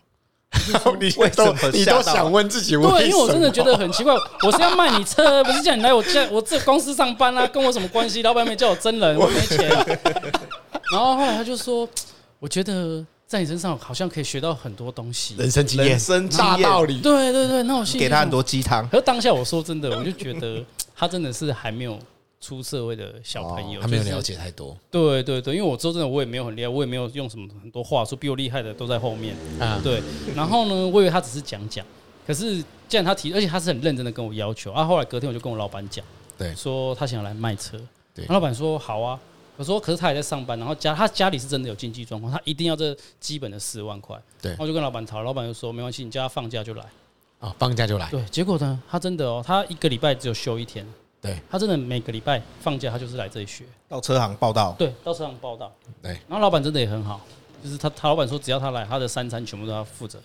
[0.99, 1.71] 你为什么？
[1.75, 2.73] 你都想问自己？
[2.77, 8.23] 对，因为我真的觉得很奇怪，我是要卖你车，不是叫你来我家我这公司上班啊，跟我什么关系？
[8.23, 9.69] 老板没叫我真人，我没钱。
[10.93, 11.87] 然后后来他就说，
[12.47, 13.05] 我觉得。
[13.29, 17.01] 在你身上好像可以学到很多东西，人生经验、人生大道理。
[17.01, 18.89] 对对对，那我给他很多鸡汤。
[18.89, 21.99] 可是当下我说真的，我就觉得 他真的是还没有
[22.41, 24.77] 出社会的小朋友，他没有了解太多。
[24.93, 29.81] 对对对，因为我说真的，我也没有很厉害，我也没有用什么很多话术，比我厉害的都在后面啊。
[29.83, 30.01] 对，
[30.37, 31.85] 然后呢，我以为他只是讲讲，
[32.25, 34.85] 可是既然他提，而且他是很认真的跟我要求啊。
[34.85, 36.05] 后来隔天我就跟我老板讲，
[36.39, 37.77] 对，说他想要来卖车，
[38.15, 39.19] 对，老板说好啊。
[39.57, 44.21] 我说，可是他也在上班，然后家他家里是真的有经济状况，他一定要这基本的四万块。
[44.41, 46.85] 对，然后就跟老板吵，老板就说没关系，你叫他放假就来。
[47.39, 48.11] 啊，放假就来。
[48.11, 50.87] 对，结果呢，他真的哦，他一个礼拜只有休一天。
[51.21, 53.65] 对，他真的每个礼拜放假，他就是来这里学。
[53.89, 54.75] 到车行报道。
[54.79, 55.73] 对，到车行报道。
[56.03, 57.21] 对，然后老板真的也很好，
[57.63, 60.19] 就是他他老板说只要他来，他的三餐全部都要负责。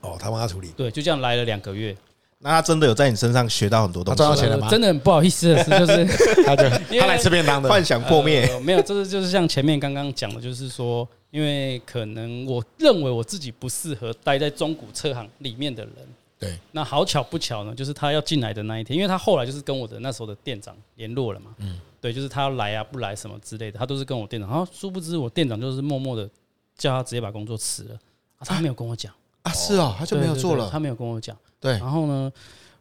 [0.00, 0.68] 哦，他帮他处理。
[0.76, 1.96] 对，就这样来了两个月。
[2.42, 4.16] 那他真的有在你身上学到很多东西？
[4.18, 4.68] 赚到钱了吗？
[4.68, 6.04] 真的很不好意思的事 就是，
[6.44, 6.68] 他就
[7.00, 8.46] 他来吃便当的幻想破灭。
[8.60, 15.94] 没有，就是就是像前面刚刚讲的，就是说，因为可能我认为我自己不适合待在中古车行里面的人。
[16.38, 16.58] 对。
[16.72, 21.54] 那好巧不巧呢，就是他要进来的那一天，因为他后来就是跟我的那时候的店长联络了嘛。
[21.58, 21.78] 嗯。
[22.00, 24.50] 对，就是他要来啊，不来什么之类的，他都是跟我店长。
[24.50, 26.28] 然后殊不知我店长就是默默的
[26.76, 27.98] 叫他直接把工作辞了，
[28.40, 29.12] 他没有跟我讲。
[29.42, 31.36] 啊，是哦，他就没有做了，他没有跟我讲。
[31.58, 32.32] 对，然后呢，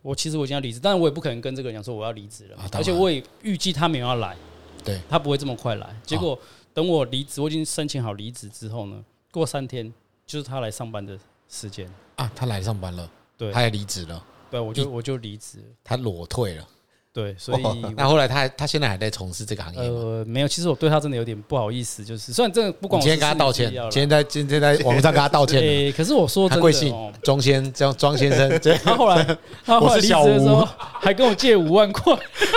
[0.02, 4.36] 我其实我已经要离职，但是我也不可能跟这个人讲说我要离职了，而且我也预计他没有要来，
[4.84, 5.95] 对，他不会这么快来。
[6.04, 6.38] 结果
[6.74, 9.91] 等我离职，我已经申请好离职之后呢，过三天
[10.26, 11.17] 就是他来上班的
[11.50, 11.91] 时间。
[12.15, 16.67] 啊，他来上班了，对，他也离职了，对，我就我就离职，他裸退了，
[17.13, 17.63] 对，所以
[17.97, 19.88] 那后来他他现在还在从事这个行业吗？
[20.00, 25.60] 呃，没有，其实我对他真的有点不好意思，就是虽然真的不管我今天跟他道歉，今天在今天在网络上跟他道歉。
[25.62, 26.95] 哎，可是我说真的，贵姓？
[27.21, 28.50] 庄先庄庄先生，
[28.82, 32.13] 他后来 他后来离职的时候还跟我借五万块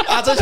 [0.06, 0.32] 啊，这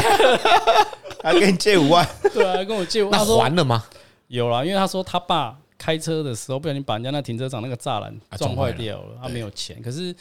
[1.23, 2.07] 还跟你借五万？
[2.35, 3.19] 对啊，跟我借五万。
[3.19, 3.83] 那还了吗？
[4.29, 9.81] 有了，因为他说他爸开车的时候不小心把人家那停车场那个栅栏撞坏掉了，他没有钱。
[9.83, 10.15] 可是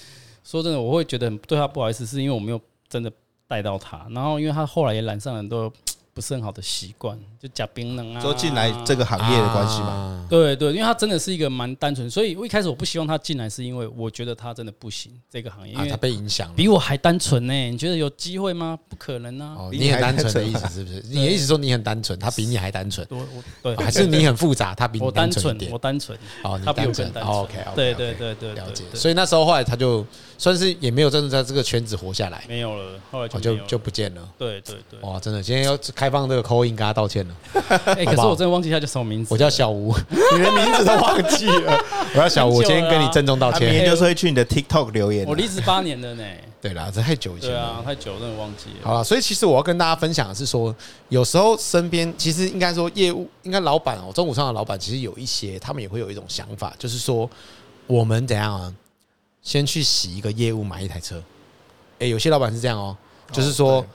[0.45, 3.11] 说真的，我会觉得很对他不好意思，是因为我没有真的。
[3.51, 5.69] 带到他，然后因为他后来也染上很多
[6.13, 9.87] 不是很好的习惯，就假槟榔啊，说进来这个行业的关系嘛。
[9.87, 17.53] 啊、对对，因为他真的是一个蛮单纯，所以我一开始我不希望他进来，是因为我觉得他真的不行这个行业，因为他被影响了，比我还单纯呢。
[17.53, 18.77] 你觉得有机会吗？
[18.89, 19.55] 不可能啊！
[19.57, 21.03] 哦、你很单纯的意思是不是？
[21.09, 23.07] 你的意思说你很单纯，他比你还单纯？
[23.09, 23.25] 我
[23.63, 25.71] 对，还是你很复杂，他比你单纯点？
[25.71, 27.37] 我单纯，哦，他比我更单纯。
[27.37, 28.83] OK，对对对对，了解。
[28.93, 30.05] 所以那时候后来他就。
[30.41, 34.27] 算是也没有真的在这个圈子活下来，没有了，后来就就就不见了。
[34.39, 37.35] 对对对，哇，真的，今天要开放这个 call in，跟他道歉了。
[37.93, 41.79] 哎，可是我真的忘记他叫什么名字，我叫小吴， 你的名字都忘记了。
[42.15, 43.69] 我叫小吴，今天跟你郑重道歉。
[43.69, 45.27] 明天就是会去你的 TikTok 留言。
[45.27, 46.23] 我离职八年了呢。
[46.59, 47.55] 对啦，这太久以前了。
[47.55, 48.79] 对啊，太久，真的忘记了。
[48.81, 50.75] 好了，所以其实我要跟大家分享的是说，
[51.09, 57.29] 有时候身边其实应该说业务，应该老板哦，中午上的老板其实有一些，他们也会有一种想法，就是说
[57.85, 58.73] 我们怎样啊？
[59.43, 61.21] 先去洗一个业务买一台车，
[61.99, 62.97] 诶，有些老板是这样哦，
[63.31, 63.85] 就是说，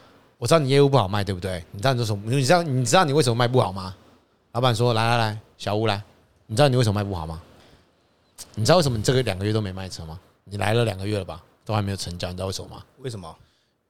[0.46, 1.60] 我知道你业务不好卖，对不对？
[1.72, 2.22] 你知道你做什么？
[2.32, 3.92] 你知道你知道你为什么卖不好吗？
[4.52, 6.00] 老板说：来来来，小吴来，
[6.46, 7.42] 你知道你为什么卖不好吗？
[8.54, 10.20] 你知道为什么你这个两个月都没卖车吗？
[10.44, 12.84] 你来了两个月了吧，都还没有成交，你知道为什么吗？
[12.98, 13.36] 为什么？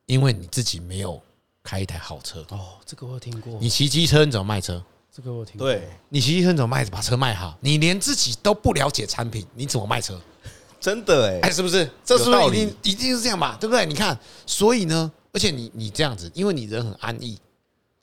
[0.06, 1.20] 因为你自己没有
[1.62, 2.78] 开一台好车哦。
[2.86, 3.58] 这个我有听过。
[3.60, 4.82] 你骑机车你怎么卖车？
[5.14, 5.68] 这个我听过。
[5.68, 6.86] 对，你骑机车怎么卖？
[6.86, 7.54] 把车卖好？
[7.60, 10.18] 你连自己都不了解产品，你怎么卖车？
[10.80, 11.86] 真的哎，哎，是不是？
[12.02, 13.58] 这是不是一定一定是这样吧？
[13.60, 13.84] 对不对？
[13.84, 17.38] 你看，所以呢，而且你你这样子，因为你人很安逸，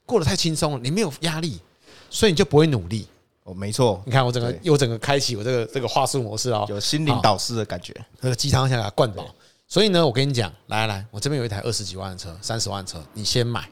[0.05, 1.59] 过得太轻松了，你没有压力，
[2.11, 3.07] 所以你就不会努力。
[3.45, 3.99] 哦，没错。
[4.05, 7.91] 你看我整个又整个开启我这个这个话术模式哦，有心灵导师的感觉。
[8.19, 9.25] 那个鸡汤下来灌饱。
[9.67, 13.67] 所以呢，我跟你讲，来来来，我这边有一台二十几万的车，三十万的车，你先买。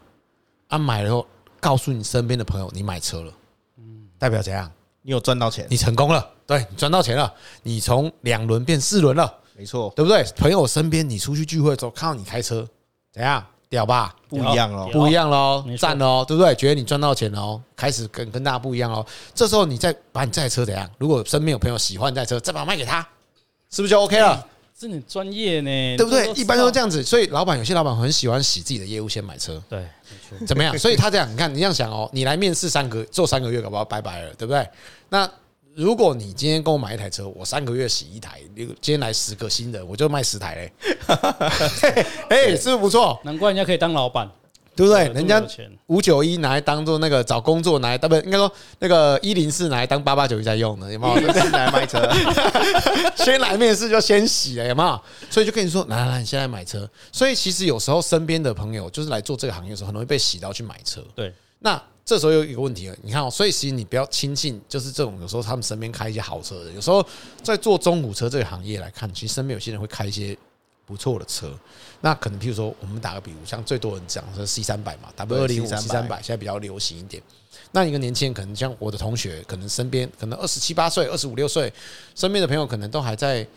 [0.69, 1.27] 啊，买了后
[1.59, 3.31] 告诉你身边的朋友你买车了，
[3.77, 4.71] 嗯，代表怎样？
[5.03, 10.23] 你有赚到钱，你成功了，对，你赚到钱了，你从两轮变四轮了，没错，对不对？
[10.35, 12.67] 朋友身边，你出去聚会的时候看到你开车，
[13.13, 13.45] 怎样？
[13.69, 14.13] 屌吧？
[14.27, 16.53] 不一样喽，不一样喽，赞喽，对不对？
[16.55, 19.05] 觉得你赚到钱喽，开始跟跟大家不一样喽。
[19.33, 20.89] 这时候你再把你这台车怎样？
[20.97, 22.99] 如果身边有朋友喜欢这台车，再把它卖给他，
[23.69, 24.45] 是不是就 OK 了？
[24.77, 26.31] 是你专业呢，对不对？
[26.33, 29.85] 一般都这样子，所以老板有些老板很喜欢洗自己的业务，先买车，对，
[30.45, 30.77] 怎么样？
[30.77, 34.67] 所以他这样，你看你这样想哦，你来面试三个做三个月，搞不好拜拜了，对不对？
[35.09, 35.29] 那
[35.75, 40.73] 如果你今天跟我买一台车，我三个月洗一台，今天来十个新人，我就卖十台嘞。
[42.29, 43.17] 哎，是不是不错？
[43.23, 44.29] 难怪人家可以当老板，
[44.75, 45.07] 对不对？
[45.13, 45.41] 人家
[45.87, 51.21] 五九一拿来当做那个找工作拿来，不应该说那个一零四拿来当八八九一在用的，有没有？
[51.31, 52.11] 先来买车，
[53.15, 55.01] 先来面试就先洗了，有没有？
[55.29, 56.89] 所以就跟你说，来来来，你现在买车。
[57.13, 61.01] 所以其实有时候身边的朋友就是来做这个行业的时候，很容易被洗到去买车。
[61.15, 61.81] 对，那。
[62.03, 67.05] 这时候有一个问题了，你看哦，所以其实你不要轻信，就是这种有时候他们身边开一些好车的，有时候
[67.41, 70.37] 在做中古车这个行业来看，其实身边有些人会开一些
[70.85, 71.51] 不错的车。
[72.01, 77.21] 那可能譬如说，我们打个比如，像最多人讲说 C 三百嘛，W 二零五 C 三百现在比较流行一点。
[77.71, 81.71] 那一个年轻人可能像我的同学，可能身边可能二十七八岁、二十五六岁，
[82.15, 83.47] 身边的朋友可能都还在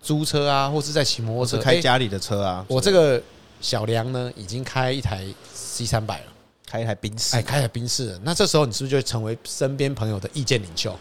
[0.00, 2.64] 租车啊，或是在骑摩托车，开家里的车啊。
[2.66, 3.22] 我这个
[3.60, 6.33] 小梁呢，已经开一台 C 三百了。
[6.66, 10.96] 开一台宾士，哎，开一台宾士，那这时候你是不是就会成为身边朋友的意见领袖，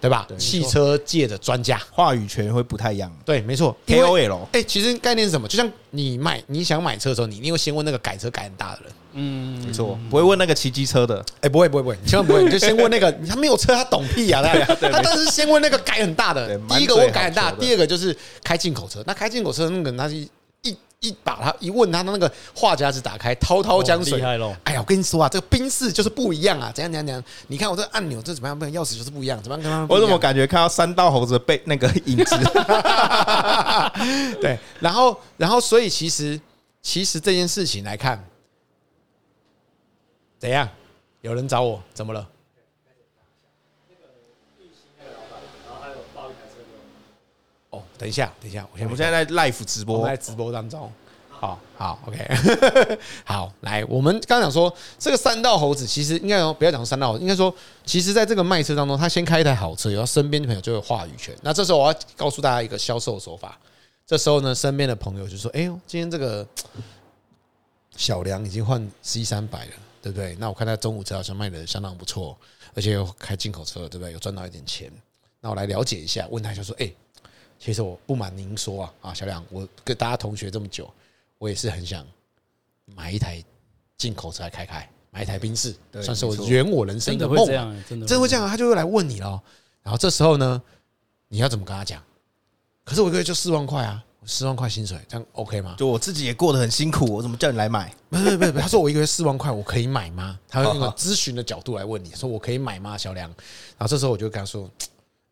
[0.00, 0.26] 对吧？
[0.38, 3.10] 汽车界的专家，话语权会不太一样。
[3.24, 4.40] 对，没错，KOL。
[4.52, 5.48] 哎，其实概念是什么？
[5.48, 8.92] 就像你买，你想买车的时候，你一定会先问那个改车改很大的人。
[9.16, 11.24] 嗯，没错，不会问那个骑机车的。
[11.40, 14.42] 哎，不会，不会，不会，你千万不会，你就先问那个 他没有车，他懂屁啊！
[14.42, 16.58] 他他但是先问那个改很大的。
[16.68, 19.02] 第一个我改很大，第二个就是开进口车。
[19.06, 20.28] 那开进口车那个那是。
[21.04, 24.20] 一把他一问他的那个话匣子打开，滔滔江水。
[24.22, 27.22] 哎呀，我跟你说啊，这个冰室就是不一样啊，怎样怎样怎样？
[27.48, 28.58] 你看我这个按钮，这怎么样？
[28.58, 29.86] 不，钥匙就是不一样，怎么样？
[29.90, 32.36] 我怎么感觉看到三道猴子被那个影子？
[34.40, 36.40] 对，然后，然后，所以其实，
[36.80, 38.24] 其实这件事情来看，
[40.38, 40.66] 怎样？
[41.20, 42.26] 有人找我，怎么了？
[47.96, 50.90] 等一下，等一下，我现我们现在在 live 直播，在直播当中。
[51.30, 52.26] 好好，OK，
[53.24, 57.54] 好，来，我们刚刚讲说这个三道猴子，其实应该不要讲三道猴子，应该说，
[57.84, 61.36] 其实在这个卖车当中，他先开一台好车，然后身边的朋友就有话语权。
[61.42, 63.58] 那这时候我要告诉大家一个销售手法，
[64.06, 66.46] 这时候呢，身边的朋友就说：“哎呦，今天这个
[67.96, 70.34] 小梁已经换 C 三百了，对不对？
[70.36, 72.34] 那我看他中午车好像卖的相当不错，
[72.74, 74.12] 而且又开进口车，对不对？
[74.12, 74.90] 有赚到一点钱。
[75.40, 76.90] 那我来了解一下，问他就说：“哎，
[77.64, 80.86] 其实我不瞒您说啊，啊，小梁，我跟大家同学这么久，
[81.38, 82.04] 我也是很想
[82.94, 83.42] 买一台
[83.96, 87.46] 进口车来开开，买一台宾士，算是我圆我人生的梦。
[87.88, 89.42] 真的会这样，他就会来问你了。
[89.82, 90.60] 然后这时候呢，
[91.28, 92.02] 你要怎么跟他讲？
[92.84, 95.74] 可是我一个月就四万块啊。”四万块薪水，这样 OK 吗？
[95.78, 97.94] 就我自己也过得很辛苦，我怎么叫你来买？
[98.08, 100.38] 不是不是不是，他说我一个月四万块，我可以买吗？
[100.48, 102.96] 他会用个咨询的角度来问你，说我可以买吗？
[102.96, 104.68] 小梁，然后这时候我就跟他说，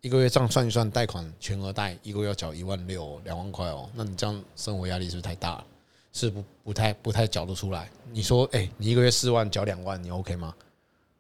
[0.03, 5.65] 一个月这样算一算，贷款全额贷，一个月要缴一万六，两万块哦，那你这样生活压力是不是太大了？
[6.13, 7.89] 是不不太不太缴得出来？
[8.11, 10.53] 你说，哎，你一个月四万缴两万，你 OK 吗？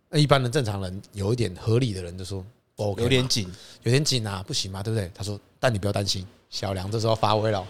[0.09, 3.49] 那一般的正常人有一点合理的人就说不 OK，有点紧，
[3.85, 4.83] 有点紧啊，不行嘛？
[4.83, 5.09] 对不对？
[5.15, 6.27] 他说，但你不要担心。
[6.51, 7.65] 小梁这时候发威了，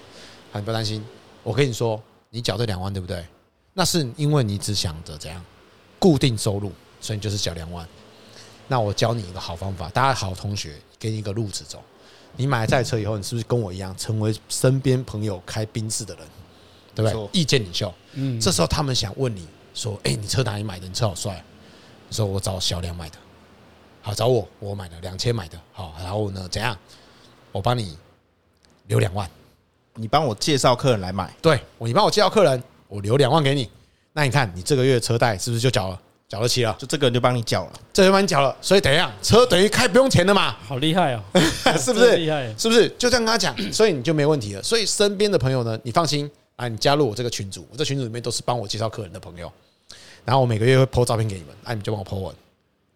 [0.54, 1.04] 你不要担心。
[1.42, 3.22] 我跟你说，你缴这两万对不对？
[3.74, 5.44] 那是因为你只想着怎样
[5.98, 6.72] 固定收入，
[7.02, 7.86] 所以你就是缴两万。
[8.66, 11.82] 那我教你一个好方法，大家好同学，给你一个路子走。
[12.36, 16.24] 你买了这台车以后，你是不是跟我一样，成为身边朋友开宾士的人，
[16.94, 17.40] 对不对？
[17.40, 17.92] 意见领袖。
[18.12, 18.40] 嗯。
[18.40, 20.86] 这时候他们想问你说：“哎，你车哪里买的？
[20.86, 21.44] 你车好帅。”
[22.08, 23.16] 你说：“我找小梁买的。”
[24.00, 25.60] 好，找我，我买的，两千买的。
[25.72, 26.48] 好，然后呢？
[26.48, 26.78] 怎样？
[27.50, 27.98] 我帮你。
[28.88, 29.30] 留两万，
[29.94, 31.32] 你帮我介绍客人来买。
[31.40, 33.70] 对，你帮我介绍客人，我留两万给你。
[34.12, 36.00] 那你看，你这个月车贷是不是就缴了？
[36.32, 36.74] 缴得起了？
[36.78, 38.56] 就这个人就帮你缴了，这就帮你缴了。
[38.62, 40.56] 所以等一下，车等于开不用钱的嘛？
[40.66, 41.22] 好厉害哦，
[41.78, 42.16] 是不是？
[42.16, 42.88] 厉害，是不是？
[42.98, 44.62] 就这样跟他讲，所以你就没问题了。
[44.62, 49.52] 所以身边的朋友呢，你放心啊，你加入我这个群组，我这群组里面都是帮我介绍客人的朋友。
[50.24, 52.34] 然后我每个月会 po 照片给你们，那你们就帮我 po 文，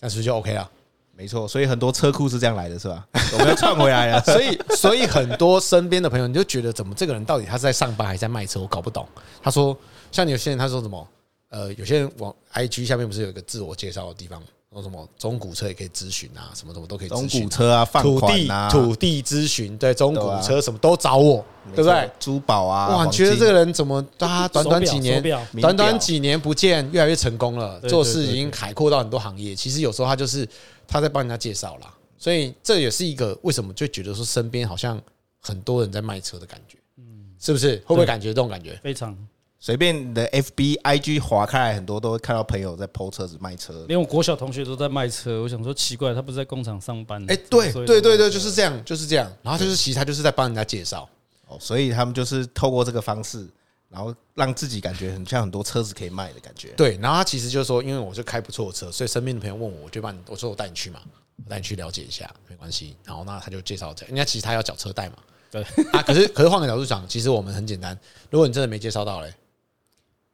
[0.00, 0.66] 那是不是就 OK 了？
[1.14, 3.06] 没错，所以很多车库是这样来的，是吧？
[3.34, 4.20] 我们要串回来了。
[4.24, 8.60] 所以，所以很多身边的朋友，你就觉得怎么这个人到底他是在上班还是在卖车？
[8.60, 9.06] 我搞不懂。
[9.42, 9.76] 他说，
[10.10, 11.06] 像有些人他说什么？
[11.48, 14.42] 呃，有些人往 IG 下面不是有一个自我介绍的地方？
[14.72, 17.08] 说什么中古车也可以咨询啊，什么什么都可以。
[17.08, 21.42] 中古车啊，放款啊，土地咨询，对，中古车什么都找我，
[21.74, 22.10] 对不对？
[22.20, 25.22] 珠宝啊，哇，你觉得这个人怎么他短短几年，
[25.60, 29.54] 短短几年不见，越来越成功了，做事已经海阔到很多行业。
[29.56, 30.46] 其实有时候他就是。
[30.88, 35.02] 他在帮人家介绍啦，所以这也是一个为什么就觉得说身边好像
[35.40, 37.74] 很多人在卖车的感觉，嗯，是不是？
[37.78, 38.78] 会不会感觉这种感觉？
[38.84, 39.12] 非常
[39.58, 45.42] 随便的 FB IG 划开来，很多都会看到朋友在 po 车子卖车，连我国小同学都在卖车。
[45.42, 47.22] 我想说奇怪，他不是在工厂上班？
[47.30, 49.30] 哎，对对对对，就是这样，就是这样。
[49.42, 51.08] 然后就是其实他就是在帮人家介绍
[51.48, 53.46] 哦，所以他们就是透过这个方式。
[53.88, 56.70] 然后让自己感觉很像很多车子可以卖的感觉。
[56.76, 61.00] 对，然后他其实就是说，因为我就开不错的车，所以身边的朋友问我，我就帮你，我说我带你去嘛，
[61.44, 62.96] 我带你去了解一下，没关系。
[63.04, 65.14] 然后那他就介绍这，人家其实他要缴车贷嘛。
[65.52, 67.96] 对啊，可是可是换个角度讲，其实我们很简单，
[68.28, 69.32] 如果你真的没介绍到嘞，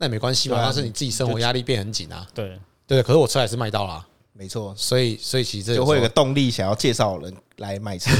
[0.02, 2.26] 那也没关系嘛，那是你自己生活压力变很紧啊。
[2.34, 4.04] 对对，可是我车还是卖到了。
[4.32, 8.10] 没错，所以所以其实就会有个动力，想要介绍人来买车，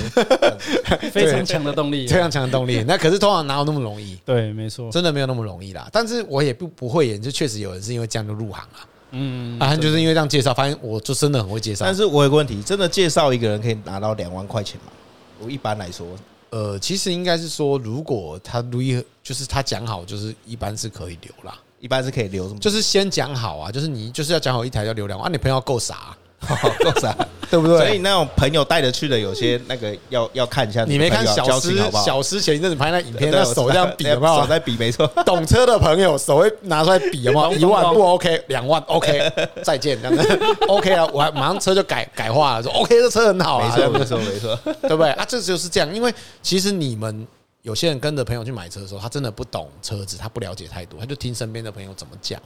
[1.11, 2.81] 非常强的动力，非常强的动力。
[2.87, 4.17] 那可是通常哪有那么容易？
[4.25, 5.89] 对，没错，真的没有那么容易啦。
[5.91, 8.89] 但是我也不不会演，就确实有人是因为这样就入行了。
[9.11, 11.85] 嗯，啊，就是因为这样介绍，发现我就真的很会介绍。
[11.85, 14.93] 但是我有个问题，真的介绍一个人可以拿到两万块钱吗？
[15.41, 16.07] 我一般来说，
[16.51, 21.59] 呃，其实应该是说，如果他如意，就是他讲好，就是一般是可以留啦。
[21.83, 22.61] 一般是可以留什么？
[22.61, 26.17] 就是先讲好啊，就是你就是要讲好一台要留两万，你朋友够傻，
[26.79, 27.13] 够傻，
[27.51, 27.77] 对不对？
[27.77, 30.85] 所以那种朋友带着去的，有些那个要要看一下。
[30.85, 34.41] 你没看小师小师前一阵子拍那影片，那手这样比有没有？
[34.43, 35.09] 手在比，没错。
[35.27, 37.53] 懂车的朋友手会拿出来比有没有？
[37.59, 39.33] 一万不 OK，两万 OK，
[39.65, 41.05] 再见这样子 OK 啊！
[41.13, 45.27] 我还马上车就改改化了，说 OK，这车很好啊，没错没错没错，对不对啊？
[45.29, 47.27] 这就是这样，因为其实你们。
[47.63, 52.41] 有些人跟着朋友去买车的时候，他真的不懂车子，他不了解太多，他就听身边的朋友怎么讲。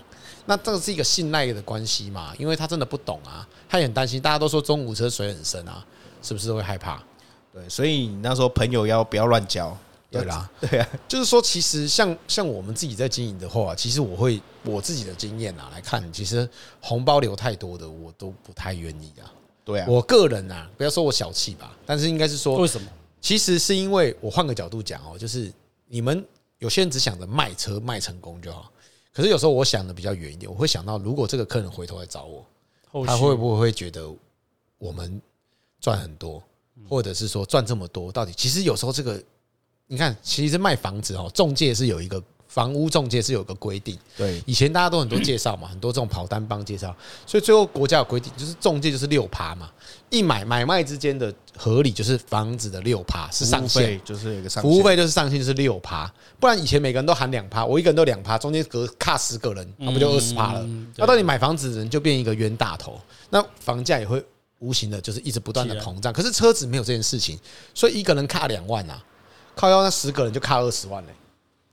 [0.44, 2.34] 那这个是一个信赖的关系嘛？
[2.38, 4.20] 因为他真的不懂啊，他也很担心。
[4.20, 5.84] 大家都说中古车水很深啊，
[6.22, 7.02] 是不是会害怕？
[7.52, 9.76] 对，所以你那时候朋友要不要乱交？
[10.10, 16.48] 对啦，对啊，就是说，其实像像我们自己在经营的话，其实我会我自己的经验啊来看，其实
[16.80, 19.32] 红包留太多的我都不太愿意啊。
[19.64, 22.86] 对啊，我个人啊，不要说我小气吧，但是应该是说为什么？
[23.26, 25.52] 其实是因为我换个角度讲哦，就是
[25.88, 26.24] 你们
[26.58, 28.70] 有些人只想着卖车卖成功就好，
[29.12, 32.46] 可是有时候我想的比较远一点，我会想到如果这个客人回头来找我，
[33.04, 34.08] 他会不会觉得
[34.78, 35.20] 我们
[35.80, 36.40] 赚很多，
[36.88, 39.20] 或者是说赚这么多，到底其实有时候这个
[39.88, 42.22] 你看，其实卖房子哦，中介是有一个
[42.56, 49.70] 房屋中介是有个规定，对，以前大家都很多介绍嘛， 很多这种跑单帮介绍，所以最后国家有规定，就是中介就是六趴嘛，
[50.08, 60.66] 一买买卖之间的合理就是房子的六趴是上限，就是有个上服务费就是上限就是六趴，不然以前每个人都含两趴，我一个人都两趴，中间隔卡十个人，那不就二十趴了？
[60.96, 62.98] 那到底买房子的人就变一个冤大头，
[63.28, 64.24] 那房价也会
[64.60, 67.38] 无形的就是一直不断的膨胀，可是车子没有这件事情，
[67.74, 69.02] 所以一个人卡两万啊。
[69.54, 71.12] 靠腰那十个人就卡二十万嘞，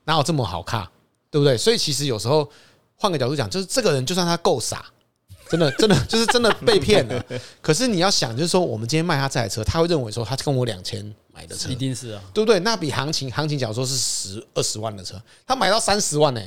[0.05, 0.87] 哪有这么好看，
[1.29, 1.57] 对不对？
[1.57, 2.49] 所以其实有时候
[2.95, 4.85] 换个角度讲，就是这个人就算他够傻，
[5.49, 7.25] 真的 真的就是真的被骗了。
[7.61, 12.59] 可是你要想，就是说我们今天卖他这台车，他会认为说他跟我两千买的车，一定是啊，对不对？
[12.59, 16.41] 那比行情行情假如说是十二十万的车，他买到三十万呢。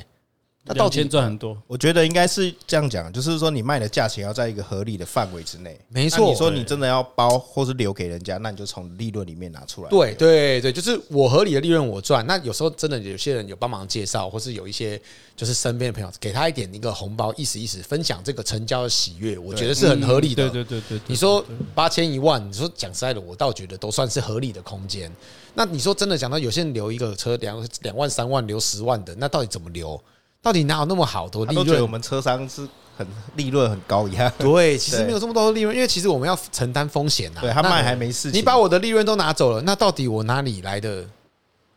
[0.67, 5.79] 那到钱赚很多，我觉得应该是这样讲，就是说你卖的价钱要在一个合理的范围之内。
[5.89, 9.89] 没错，你说你真的要包或是留给人家，那你就从利润里面拿出来。
[9.89, 12.25] 对对对，就是我合理的利润我赚。
[12.27, 14.99] 那有时候真的有些人有帮忙介绍，或是有一些
[15.35, 20.49] 就是身边的朋友给他一点一个红包，意思意思分享这个成交的喜悦，我觉得是很合理的。
[20.49, 21.43] 对对对对，你说
[21.73, 25.11] 八千一万，你说讲实在的，我倒觉得都算是合理的空间。
[25.53, 29.99] 那你说真的讲到有些人留一个车两两万三万留十万的，那到底怎么留？
[30.47, 31.55] 到底哪有那么好的利润？
[31.55, 32.65] 都觉得我们车商是
[32.97, 34.31] 很利润很高一样。
[34.39, 37.41] 对，其实没有这么多的利润，因为其实我们要承担风险呐。
[37.41, 41.05] 对他卖还没事，你把我的利润都拿走了，那到底我哪里来的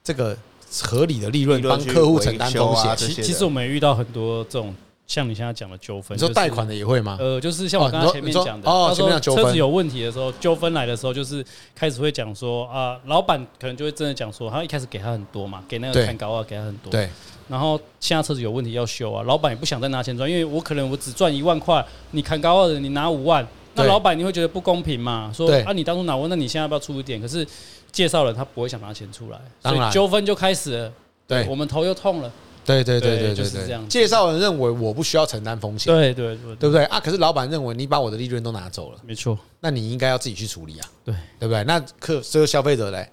[0.05, 0.39] 这个
[0.83, 2.97] 合理的利润帮客户承担风险？
[2.97, 4.73] 其其实我们也遇到很多这种
[5.11, 6.17] 像你现在讲的纠纷。
[6.17, 7.17] 你说贷款的也会吗？
[7.19, 11.45] 呃，就是像我刚刚前面讲的，哦，前面车子有问题的时候，纠纷来的时候，就是
[11.75, 16.93] 开始会讲说啊，老板可能就会真的讲说，他一开始给他很多嘛，给那个砍高啊，给他很多。
[16.93, 17.11] 对。
[17.49, 23.45] 然后现在车子有问题要修啊，老板也不想再拿钱赚，因为我可能我只赚一万块，你砍高二的你拿五万，
[23.75, 25.33] 那老板你会觉得不公平嘛？
[25.35, 27.21] 说啊，你当初拿我，那你现在要不要出一点？
[27.21, 27.45] 可是
[27.91, 30.93] 介绍人他不会想拿钱出来，所以纠纷就开始了。
[31.27, 32.31] 对，我们头又痛了。
[32.71, 33.89] 对对对对对，就是这样。
[33.89, 37.01] 介绍人认为我不需要承担风险，对对对，对不对啊？
[37.01, 41.65] 可是老板认为你把我的利润都拿走了，没错，那你应该要自己去处理啊，对对不对？
[41.65, 43.11] 那客这个消费者嘞，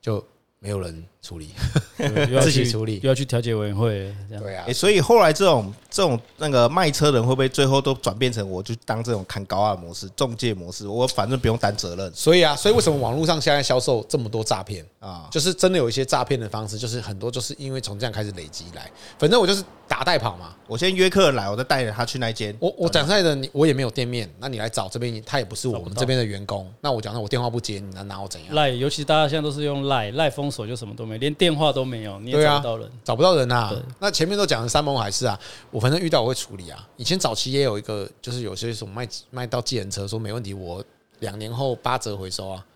[0.00, 0.24] 就
[0.58, 1.04] 没有人。
[1.24, 1.48] 处理，
[2.42, 4.66] 自己处理，又要去调解委员会，这样对啊。
[4.74, 10.86] 所以后来这种这种那个卖车人会不会最后都转变成我就当这种砍高二模式、中介模式？
[10.86, 12.12] 我反正不用担责任。
[12.14, 15.26] 所以啊，所以为什么网络上现在销售这么多诈骗啊？
[15.30, 18.90] 就是真的有一些诈骗的方式，就是很多就是因为从这样开始累积来。
[19.18, 22.54] 反正我就是打代跑嘛，我先约客人来，我再带着他去那间。
[22.60, 26.70] 我我讲实在的，你我也没有店面，那你来找这边，他也不是我们这边的员工。
[26.80, 28.54] 那我讲那我电话不接，你能拿我怎样？
[28.54, 32.04] 赖，尤其大家现在都是用赖，赖封锁就什么都没，连电话都没。
[32.04, 33.74] 有，你也找不到人，找不到人啊。
[33.98, 35.40] 那前面都讲的山盟海誓啊，
[35.70, 36.86] 我反正遇到我会处理啊。
[36.98, 40.84] 以前早期也有一个，就是有些什么卖卖到计程车，说没问题，我
[41.20, 42.66] 两年后八折回收啊，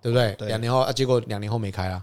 [0.00, 0.36] 对不对？
[0.46, 2.00] 两年后啊，结果两年后没开啊，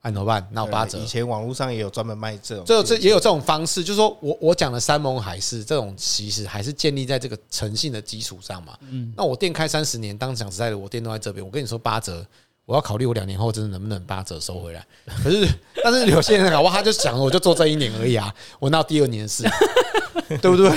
[0.00, 0.48] 按怎么办？
[0.52, 0.96] 那我八折。
[0.96, 8.78] 以前网络上也有专门卖这种，这这也有这种方式，就是说我我讲的山盟海誓，这种其实还是建立在这个诚信的基础上嘛。
[8.88, 12.24] 嗯，那我店开三十年，当讲实在的，我店都在这边，我跟你说八折。
[12.66, 14.86] 我要考虑我两年后真的能不能八折收回来。
[15.22, 15.48] 可是，
[15.82, 19.44] 但是有些人搞不好他就想我就做这一年而已啊，我闹第二年的事，
[20.40, 20.70] 对不对？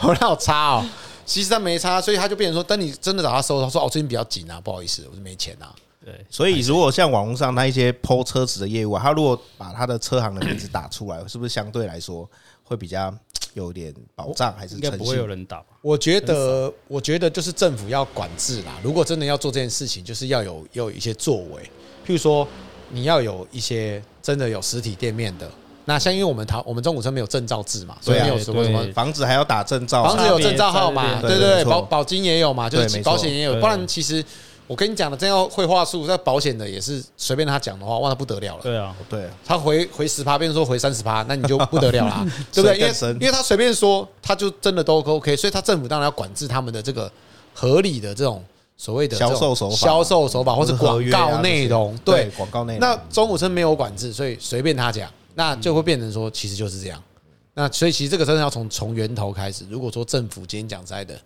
[0.00, 0.86] 我那有差哦，
[1.24, 5.74] 其实他没差，所以他就变成说，等你真的找他收，他说哦，最近比较紧啊，不好意思，我是没钱啊。
[6.04, 12.28] 对，所以如果像网络上那一些抛车子的业务啊，他如果把他的车行的名字打出来，是不是相对来说
[12.72, 13.14] 会比较？
[13.54, 15.62] 有点保障还是应该不会有人打？
[15.82, 18.72] 我觉得，我觉得就是政府要管制啦。
[18.82, 21.62] 如果真的要做这件事情，就是要有要有一些作为。
[22.06, 22.48] 譬如说，
[22.88, 25.50] 你要有一些真的有实体店面的。
[25.84, 34.24] 那像因为我们淘我们中古车没有证照制嘛，所以没有什么什么房子还要打证照，房子有证照号码，对对，保保金也有嘛，就是保险也有，不然其实。
[34.66, 38.62] 我跟你讲的，真要会话术，那保险的也是随便他讲的话，哇，那不得了了。
[38.62, 42.78] 对啊，对，他回回十趴，变成说回三十趴，那你就不得了啦， 对不对？
[42.78, 47.10] 因为因为他随便说，他就真的都 OK，所以他政府当然要管制他们的这个
[47.52, 48.42] 合理的这种
[48.78, 51.94] 所谓的销售手法、销售手法或者广告内容。
[52.04, 52.80] 对，广告内容。
[52.80, 57.02] 那中古车没有管制，所以随便他讲，那就会变成说，其实就是这样。
[57.52, 59.66] 那所以其实这个真的要从从源头开始。
[59.68, 61.20] 如果说政府今天讲在的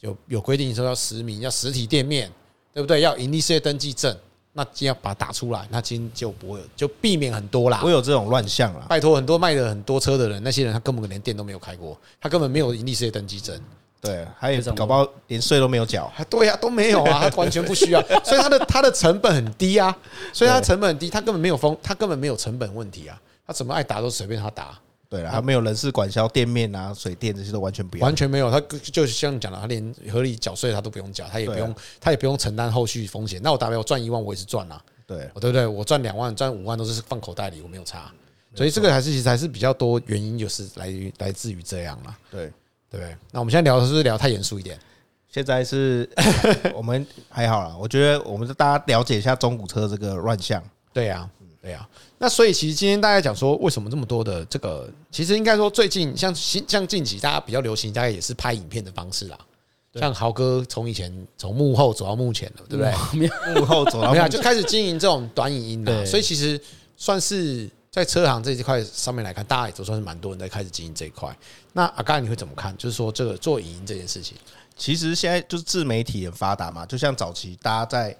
[0.00, 2.28] 有有规定说要实名，要实体店面。
[2.72, 3.00] 对不对？
[3.00, 4.16] 要盈利事业登记证，
[4.52, 7.78] 那今天要把它打出来，那今天就不会，就避免很多啦。
[7.78, 8.86] 不会有这种乱象啦。
[8.88, 13.60] 拜托，很多卖的很多车的人，那些人他根本连店都没有开过，他根本没有盈利事业登记证。
[14.00, 16.10] 对，还有搞不好连税都没有缴。
[16.30, 19.94] 对呀，都没有啊， 他完全不需要，所以他的他的成本很低啊，
[20.32, 24.78] 所以他成本很低，他根本没有风，他根本没有成本问题啊，他怎么爱打都随便他打。
[25.10, 28.48] 对了，他没有人事管销店面啊、水电这些都完全不要，完全没有。
[28.48, 33.40] 他就像讲的，他连合理缴税他都不用缴，他也不用，他也不用承担后续风险。
[33.42, 34.80] 那我大不了我赚一万，我也是赚啊。
[35.08, 35.66] 对，对不对？
[35.66, 38.08] 我赚两万、赚五万都是放口袋里，我没有差。
[38.54, 42.16] 所以这个还是其实还是比较多原因，就是来于来自于这样啦。
[42.30, 42.46] 对
[42.88, 43.16] 对不对？
[43.32, 44.78] 那我们现在聊的是不是聊太严肃一点？
[45.28, 46.08] 现在是
[46.72, 50.62] 我们还好啦，我觉得我们大家了解一下中古车这个乱象。
[50.92, 51.28] 对呀，
[51.60, 51.88] 对呀。
[52.22, 54.86] 那所以其实今天大家讲说，为什么这么多的这个？
[55.10, 59.38] 其实应该说最近像像近期大家比较流行，大概也是拍影片的方式啦。
[59.94, 63.30] 像豪哥从以前从幕后走到幕前了，对不对？
[63.54, 66.60] 幕后走到没有就开始经营这种短影音的，所以其实
[66.94, 71.34] 算是在车行这一块上面来看，大家也都算是蛮多人在开始经营这一块。
[71.72, 72.76] 那阿刚你会怎么看？
[72.76, 74.36] 就是说这个做影音这件事情，
[74.76, 78.14] 其实现在就是自媒体很发达嘛，就像早期大家在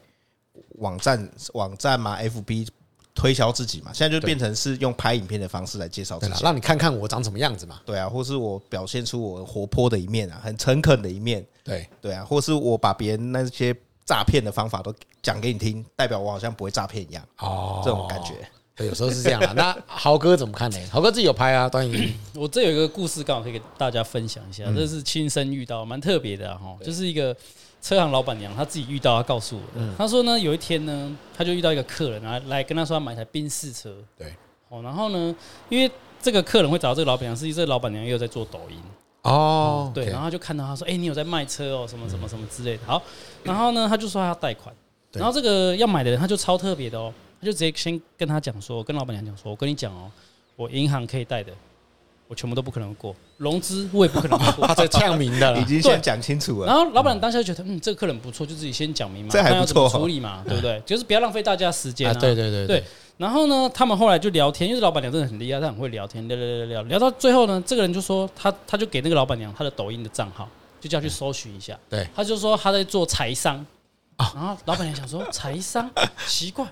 [0.77, 2.67] 网站网站嘛，FB。
[3.15, 7.81] 推销自己嘛，现在就变成是用拍影片的方式来介绍自己，让你看看我长什么样子嘛。
[7.85, 11.45] 对啊，或是我表现出我活泼的一面啊，很诚恳的一面。
[11.65, 13.75] 对对啊，或是我把别人那些
[14.07, 17.23] 诈骗的方法都讲给你听，代表我好像不会诈骗一样。
[17.39, 18.35] 哦，这种感觉，
[18.77, 19.53] 对，有时候是这样啊。
[19.57, 20.79] 那豪哥怎么看呢？
[20.91, 22.15] 豪哥自己有拍啊，段影。
[22.35, 27.37] 我这有一个故事，刚好可以给大家分享一下，这是亲身遇到，蛮特别的哈，就是一个。
[27.81, 29.95] 车行老板娘她自己遇到，她告诉我的。
[29.97, 33.95] 她说呢，有一天呢，她就遇到一个客人啊，来跟她说要买台宾士车。
[34.17, 34.35] 对，
[34.69, 35.35] 哦，然后呢，
[35.69, 38.77] 因为这个客人会找到这个老板娘，实际这个老板娘又在做抖音。
[39.23, 43.03] 哦，对，然后他就看到他说：“哎，你有在卖车哦，什么什么什么之类的。”好，
[43.45, 44.75] 然后呢，他就说他要贷款。
[45.13, 50.11] 然后这个要买的人他就超特别的哦，他就直接先跟他讲说，跟老板娘讲说：“我跟你讲哦，
[50.57, 51.53] 我银行可以贷的。”
[52.31, 54.65] 我全部都不可能过融资，我也不可能过。
[54.69, 56.67] 他在呛明的，已经先讲清楚了。
[56.69, 60.81] 然后老板当下就觉得，嗯，这个客人不错，就自己先讲明嘛，这还不错，处理嘛， 对不对？
[60.87, 62.15] 就是不要浪费大家时间啊。
[62.15, 62.85] 对对对对。
[63.17, 70.49] 然后呢，他们后来就聊天，因为老板娘真的很厉害，她很会聊天，聊聊聊聊，聊到最后呢，这个人就说他他就给那个老板娘他的抖音的账号，
[70.81, 71.77] 就叫去搜寻一下。
[71.89, 73.57] 对，他就说他在做财商
[74.17, 74.31] 啊。
[74.37, 75.91] 然后老板娘想说财商
[76.29, 76.65] 奇怪，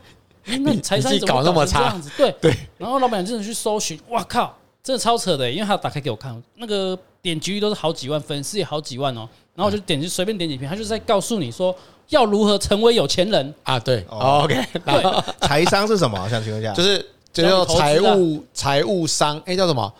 [0.44, 1.80] 那你财商怎么搞那么差？
[1.80, 2.56] 这样子对对。
[2.78, 4.56] 然后老板娘真的去搜寻，哇靠！
[4.88, 9.28] 真的超扯的，因为他打开给我看，那个点击率都是好几万，粉丝也好几万哦。
[9.54, 11.76] 然后我就点击随便点几篇，他就是在告诉你说
[12.08, 13.78] 要如何成为有钱人啊。
[13.78, 14.54] 对，OK。
[14.86, 16.18] 对，财商是什么？
[16.24, 19.92] 我想请问一下，就是就叫财务财务商，哎，叫什么？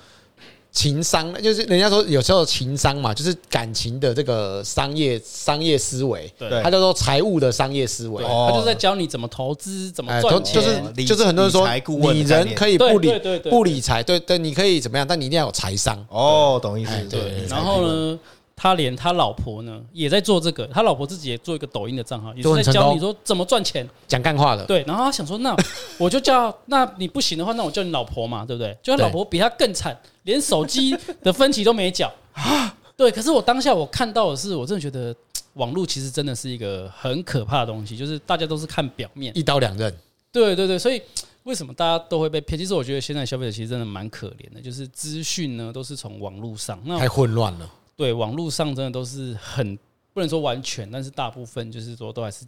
[0.78, 11.68] 情商就是人家说有时候情商嘛，就是感情的这个商业商业思维，对，他叫做财务的商业思维，他就是在教你怎么投资，怎么赚钱，就是就是很多人说
[12.12, 13.10] 你人可以不理
[13.50, 15.98] 不理财，对对，你可以怎么样，但你一定要有财商。
[16.10, 16.92] 哦，懂意思。
[17.10, 18.16] 对，然后呢？
[18.60, 24.66] 他连他老婆呢也在做这个，他老婆自己也做一个抖音的账号，也是在教你说怎么赚钱，讲干话的。
[24.66, 25.54] 对，然后他想说，那
[25.96, 28.76] 我就叫，那你不行的话，那我叫你老婆嘛，对不对？
[28.82, 32.76] 就他老婆比他更惨，连手机的分期都没缴啊。
[32.98, 35.14] 对，可是我当下我看到的是，我真的觉得
[35.54, 39.94] 网络其实真的是一个很可怕的东西，就是大家都是看表面，一刀两刃。
[40.32, 41.00] 对对对，所以
[41.44, 42.58] 为什么大家都会被骗？
[42.58, 47.70] 其实我觉得现在消费者其实真的蛮可怜的，就是资讯呢都是从网络上，那太混乱了。
[47.98, 49.76] 对，网络上真的都是很
[50.14, 52.46] 不能说完全，但是大部分就是说都还是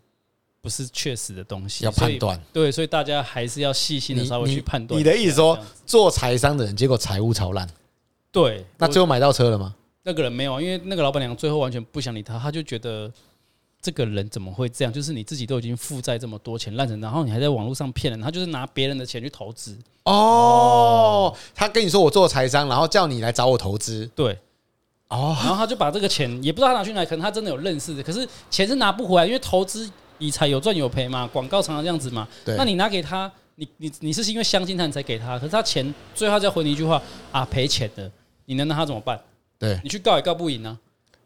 [0.60, 2.40] 不是确实的东西，要判断。
[2.52, 4.96] 对，所以大家还是要细心的稍微去判断。
[4.96, 7.68] 你的意思说，做财商的人结果财务超烂？
[8.30, 9.74] 对，那最后买到车了吗？
[10.04, 13.12] 那个人没有啊，因为那个老板娘最后完全不想理他，他就觉得
[13.82, 14.92] 这个人怎么会这样？
[14.92, 19.76] 就是你自己都已经负债这么多钱烂成，然后你还在网络上骗人，他就是拿别人的钱去投资。
[20.04, 24.08] 哦，他跟你说我做财商，然后叫你来找我投资。
[24.14, 24.38] 对。
[25.10, 32.26] 哦，然后他就把这个钱也不知道他拿去哪，可能他真的有认识的，可是钱是拿不回来，因为投资理财有赚有赔嘛，广告常常这样子嘛。
[32.44, 37.02] 对，那你拿给他，你你你是因为相信他你才给他，可是他钱最后再回你一句话
[37.32, 38.10] 啊，赔钱的，
[38.46, 39.20] 你能拿他怎么办？
[39.58, 40.78] 对，你去告也告不赢啊。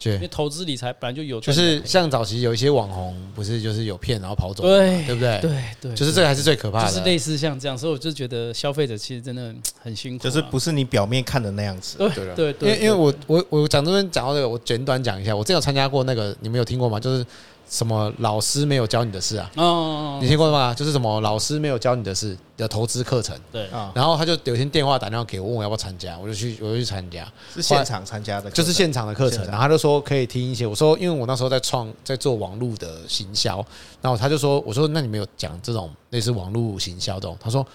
[0.03, 5.39] 因为投资理财本来就有，就是像早期有一些网红，不是就是有骗然后跑走，对对不对？
[5.41, 11.97] 对对，就是这个还是最可怕的，就是类似像这样，所以我就觉得消费者其实真的很辛苦，就是不是你表面看的那样子。
[11.97, 17.01] 对对对，因为因为我我我讲这边讲到这个，我简短讲一下，我之前有参加过那个，你们有听过吗？
[17.01, 17.25] 就是。
[17.69, 19.51] 什么老师没有教你的事啊？
[19.57, 20.73] 哦，你听过吗？
[20.75, 23.37] 就是什么老师没有教你的事的投资课程。
[23.51, 29.45] 对啊，然后他就有一天电话打电话给我，问我要不要参加，我就去，我就去参加，是现场参加的，就是现场的课程。
[29.47, 33.65] 然后他就说可以听一些，我说因为我那时候在创，在做网络的行销，
[34.01, 37.67] 然后他就说，我说那你没有讲这种类似网络行销这种，他说哦，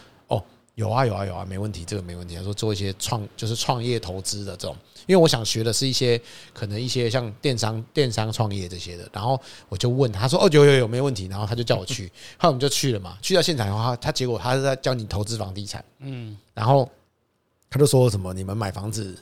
[0.79, 2.35] 有啊有啊有啊，没问题，这个没问题。
[2.35, 4.73] 他说做一些创，就是创业投资的这种。
[5.07, 6.19] 因为我想学的是一些
[6.53, 12.07] 可能一些像电商、电商创业这些的，然后我就问他，说：“哦，有有有，没问题。”然后他就叫我去，
[12.39, 13.17] 后来我们就去了嘛。
[13.21, 16.89] 去到现场的话，他结果他是在教你投资房地产，嗯，然后
[17.69, 19.13] 他就说什么：“你们买房子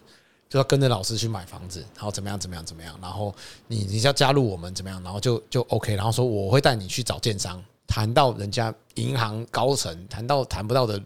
[0.48, 3.34] 就要跟着老师去买房子，然后怎么样怎么样怎么样，然后
[3.68, 5.96] 你你要加入我们怎么样，然后就就 OK。
[5.96, 11.02] 然后说我会带你去找建商，谈到人家银行高层谈到谈不到的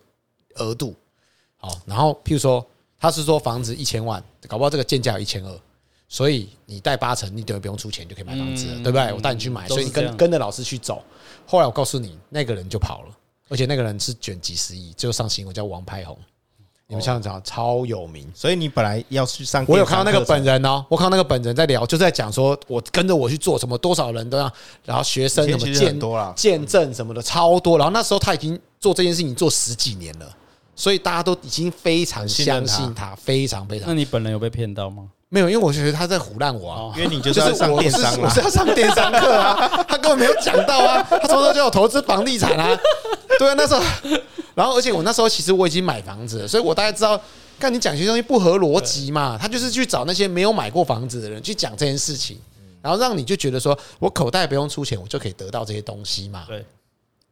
[0.55, 0.95] 额度。”
[1.57, 2.65] 好，然后譬如说
[2.99, 5.59] 他是说房子一千万，搞不好这个建价有一千二，
[6.07, 9.13] 所以你贷八成，你等于不用出钱就可以买房子了，对不对？
[9.13, 11.03] 我带你去买，所以你跟跟着老师去走。
[11.45, 13.09] 后来我告诉你，那个人就跑了，
[13.49, 16.17] 而且那个人是卷几十亿，最后上新闻叫王派红。
[16.87, 24.51] 你们像这样超有名，所以你本来要去上，我有看到那个本人哦，我看到那个本人在聊，就在讲说，我跟着我去做什么，多少人都要，
[24.83, 25.97] 然后学生什么见
[26.35, 30.37] 见证什么的超多，然后那时候他已经做这件事情做十几年了，
[30.81, 33.87] 所以大家都已经非常相信他，非常非常。
[33.87, 35.03] 那你本人有被骗到吗？
[35.29, 42.75] 没有，因为我觉得他在唬烂我啊，因为你就是要上电商，我是要上电商课啊， 他根本没有讲到啊，他从头就有投资房地产啊，
[43.37, 43.83] 对啊，那时候，
[44.55, 47.21] 然后而且我那时候其实我已经买房子了，所以我大概知道。
[47.59, 49.37] 看你讲些东西不合逻辑嘛？
[49.39, 52.39] 他就是去找那些没有买过房子的人去讲这件事情，
[52.81, 56.43] 然后让你就觉得说我口袋不用出钱，我就可以得到这些东西嘛？
[56.47, 56.65] 对，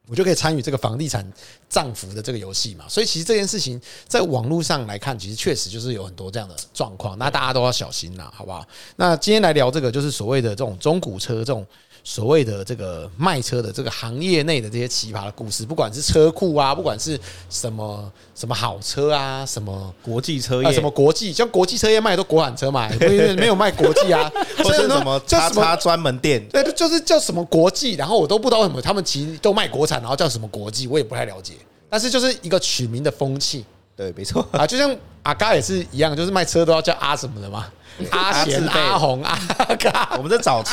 [0.10, 1.26] 我就可以参与这个房地产
[1.70, 2.86] 涨幅的这个游戏嘛？
[2.89, 8.68] 所以其实这件事情在网络上来看，其实确实就是有很多这样的状况，那大家都要小心了，好不好？
[8.95, 11.66] 那今天来聊这个，就是所谓的这种中古车这种。
[12.10, 17.16] 所谓的这个卖车的这个行业内的这些奇葩的故事，不管是车库啊，不管是
[17.51, 22.89] 什么什么好车啊，什么国际车业，什么国际，像国际车业卖的都国产车嘛，
[23.38, 31.53] 没有卖国际啊， 或者什么叉叉专门店，对，就是叫什么国际，然后我都不知道为什么他们其实都卖国产，然后叫什么国际，我也不太了解，
[31.91, 33.64] 但是就是一个取名的风气，
[33.95, 34.43] 对，没错。
[34.53, 34.91] 啊，就像
[35.22, 37.72] 阿嘎也是一样，就是卖车都要叫阿什么的嘛。
[38.12, 39.38] 阿贤、阿红、阿
[39.78, 40.72] 嘎， 我们在早期，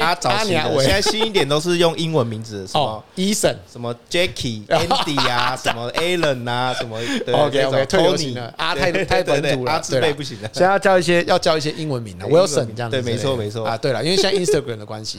[0.00, 0.48] 阿早期，
[0.80, 6.98] 现在新一点都是用英文名字，什么 Eason，什么 Jackie、 Andy 啊，什么 Alan 啊，什么
[7.32, 13.66] OK OK，退流行了，阿太太本土了，阿字辈不行了，现在要叫一些要叫一些英文名了，Wilson 这样子，对，没错没错。
[13.66, 15.18] 啊，对了，因为现在 Instagram 的关系，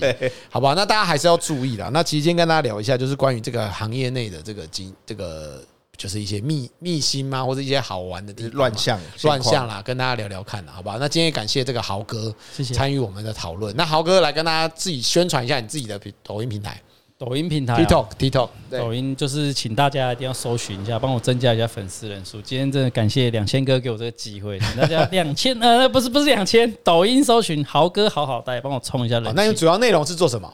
[0.49, 1.89] 好吧，那大家还是要注意了。
[1.91, 5.61] 那其实今天跟大家聊一下，就是关于这个行业内的这个经这个。
[5.99, 10.97] 就是一些秘秘辛嘛，或者一些好玩的地方乱象乱象啦，跟大家聊聊看啦，好不好？
[10.97, 12.33] 那今天也感谢这个豪哥
[12.73, 13.75] 参与我们的讨论。
[13.75, 16.81] 那豪哥来跟大家自己宣传一下你自己的抖音平台，
[17.17, 22.41] 抖音平台 TikTok TikTok，抖音就是请大家一定要搜寻一下，帮我增加一下粉丝人数。
[22.41, 29.33] 今天真的感谢两千哥给我这个机会，请大家两千 呃不是不是两千，抖音搜寻豪哥好好带，帮我冲一下人。
[29.35, 30.49] 那你主要内容是做什么？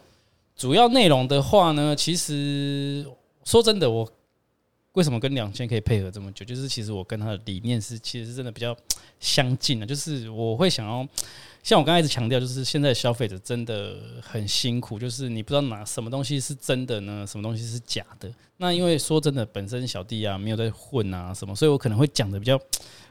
[0.57, 3.05] 主要内容的话呢，其实
[3.43, 4.09] 说真的我。
[4.95, 6.45] 为什么跟两千可以配合这么久？
[6.45, 8.75] 就是其实我跟他的理念是，其实是真的比较
[9.19, 9.85] 相近的。
[9.85, 11.07] 就是我会想要，
[11.63, 18.31] 像我刚才一直强调，就是现在消费者真的很辛苦，就是你不知道哪什么东西是真的呢，什么东西是假的。
[18.57, 22.59] 那因为说真的，本身小弟啊没有在混啊什么，所以我可能会讲的比较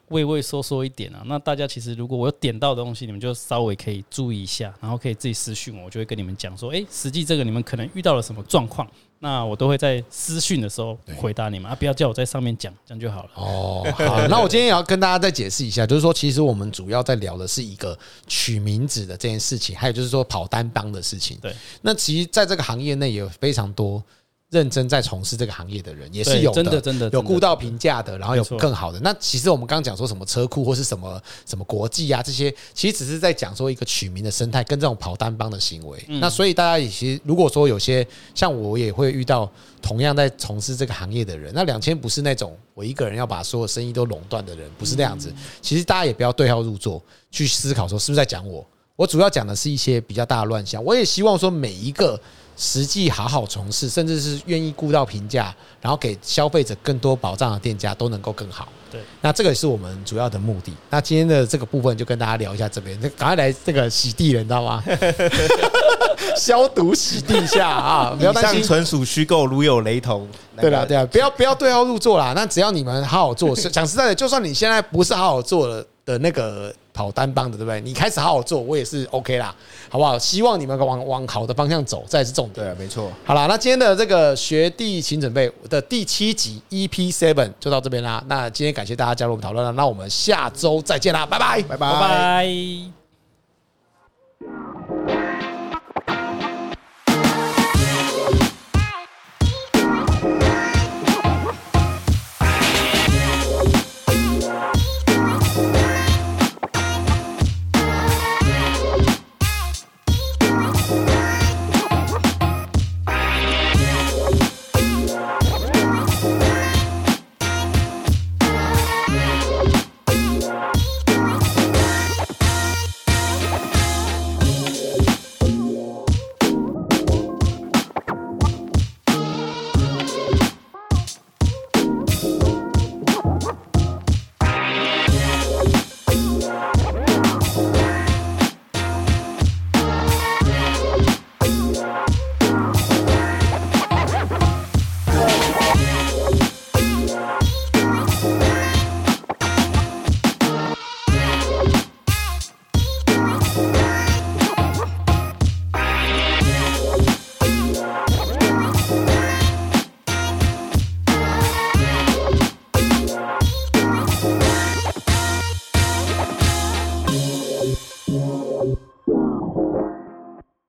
[0.09, 1.23] 畏畏缩缩一点啊。
[1.27, 8.89] 那大家其实如果我有点到的东西，你们就稍微可以注意一下，然后可以自己私讯我，我就会跟你们讲说，诶，实际这个你们可能遇到了什么状况。
[9.21, 13.31] 那我都会在私讯的时候回答你们啊，不要叫我在上面讲，这样就好了。
[13.35, 21.39] 哦，好，那我今天也要跟大家再解释一下，就是说，其实我们主要在聊的是一个取名字的这件事情，还有就是说跑单帮的事情。
[21.41, 24.03] 对，那其实在这个行业内也有非常多。
[24.51, 29.01] 认真在从事这个行业的人也是有的，真的真的有顾到评价的，然后有更好的。
[29.01, 36.05] 那其实我们刚刚讲说什么车库或是什么什么国际啊这些，其实只是在讲说一个取名的生态跟这种跑单帮的行为。
[36.21, 39.51] 那所以大家也其实如果说有些像我也会遇到
[39.83, 45.35] 同样在从事这个行业的人，那两千不是那种我一个人要把所有生意都垄断的人，不是那样子。
[45.61, 48.65] 其实大家也不要对号入座去思考说是不是在讲我。
[48.95, 50.85] 我主要讲的是一些比较大的乱象。
[50.85, 52.21] 我也希望说每一个。
[52.57, 58.69] 实际好好从事，甚至是愿意顾到评价，然后给消费者更多保障的店家都能够更好。
[58.91, 60.73] 对，那这个也是我们主要的目的。
[60.91, 64.83] 那今天的这个部分就跟大家聊一下这边，那赶快来这个洗地了，你知道吗？
[66.37, 68.15] 消毒洗地下啊！
[68.19, 70.29] 不要担心，纯属虚构，如有雷同。
[70.61, 72.33] 对了，对啊，不要不要对号入座啦。
[72.35, 76.75] 那只要你们好好做， 讲实在的，就算你现在不是好好做了的那个。
[76.95, 77.81] 跑单帮的对不对？
[77.81, 79.53] 你开始好好做，我也是 OK 啦，
[79.91, 80.17] 好不好？
[80.17, 82.65] 希望你们往往好的方向走，这也是重点。
[82.65, 83.11] 对，没错。
[83.25, 88.23] 好了，那今天的这个学弟请准备的第七集 EP Seven 就到这边啦。
[88.29, 93.04] 那今天感谢大家加入我们讨论了，那我们下周再见啦，拜拜，拜拜。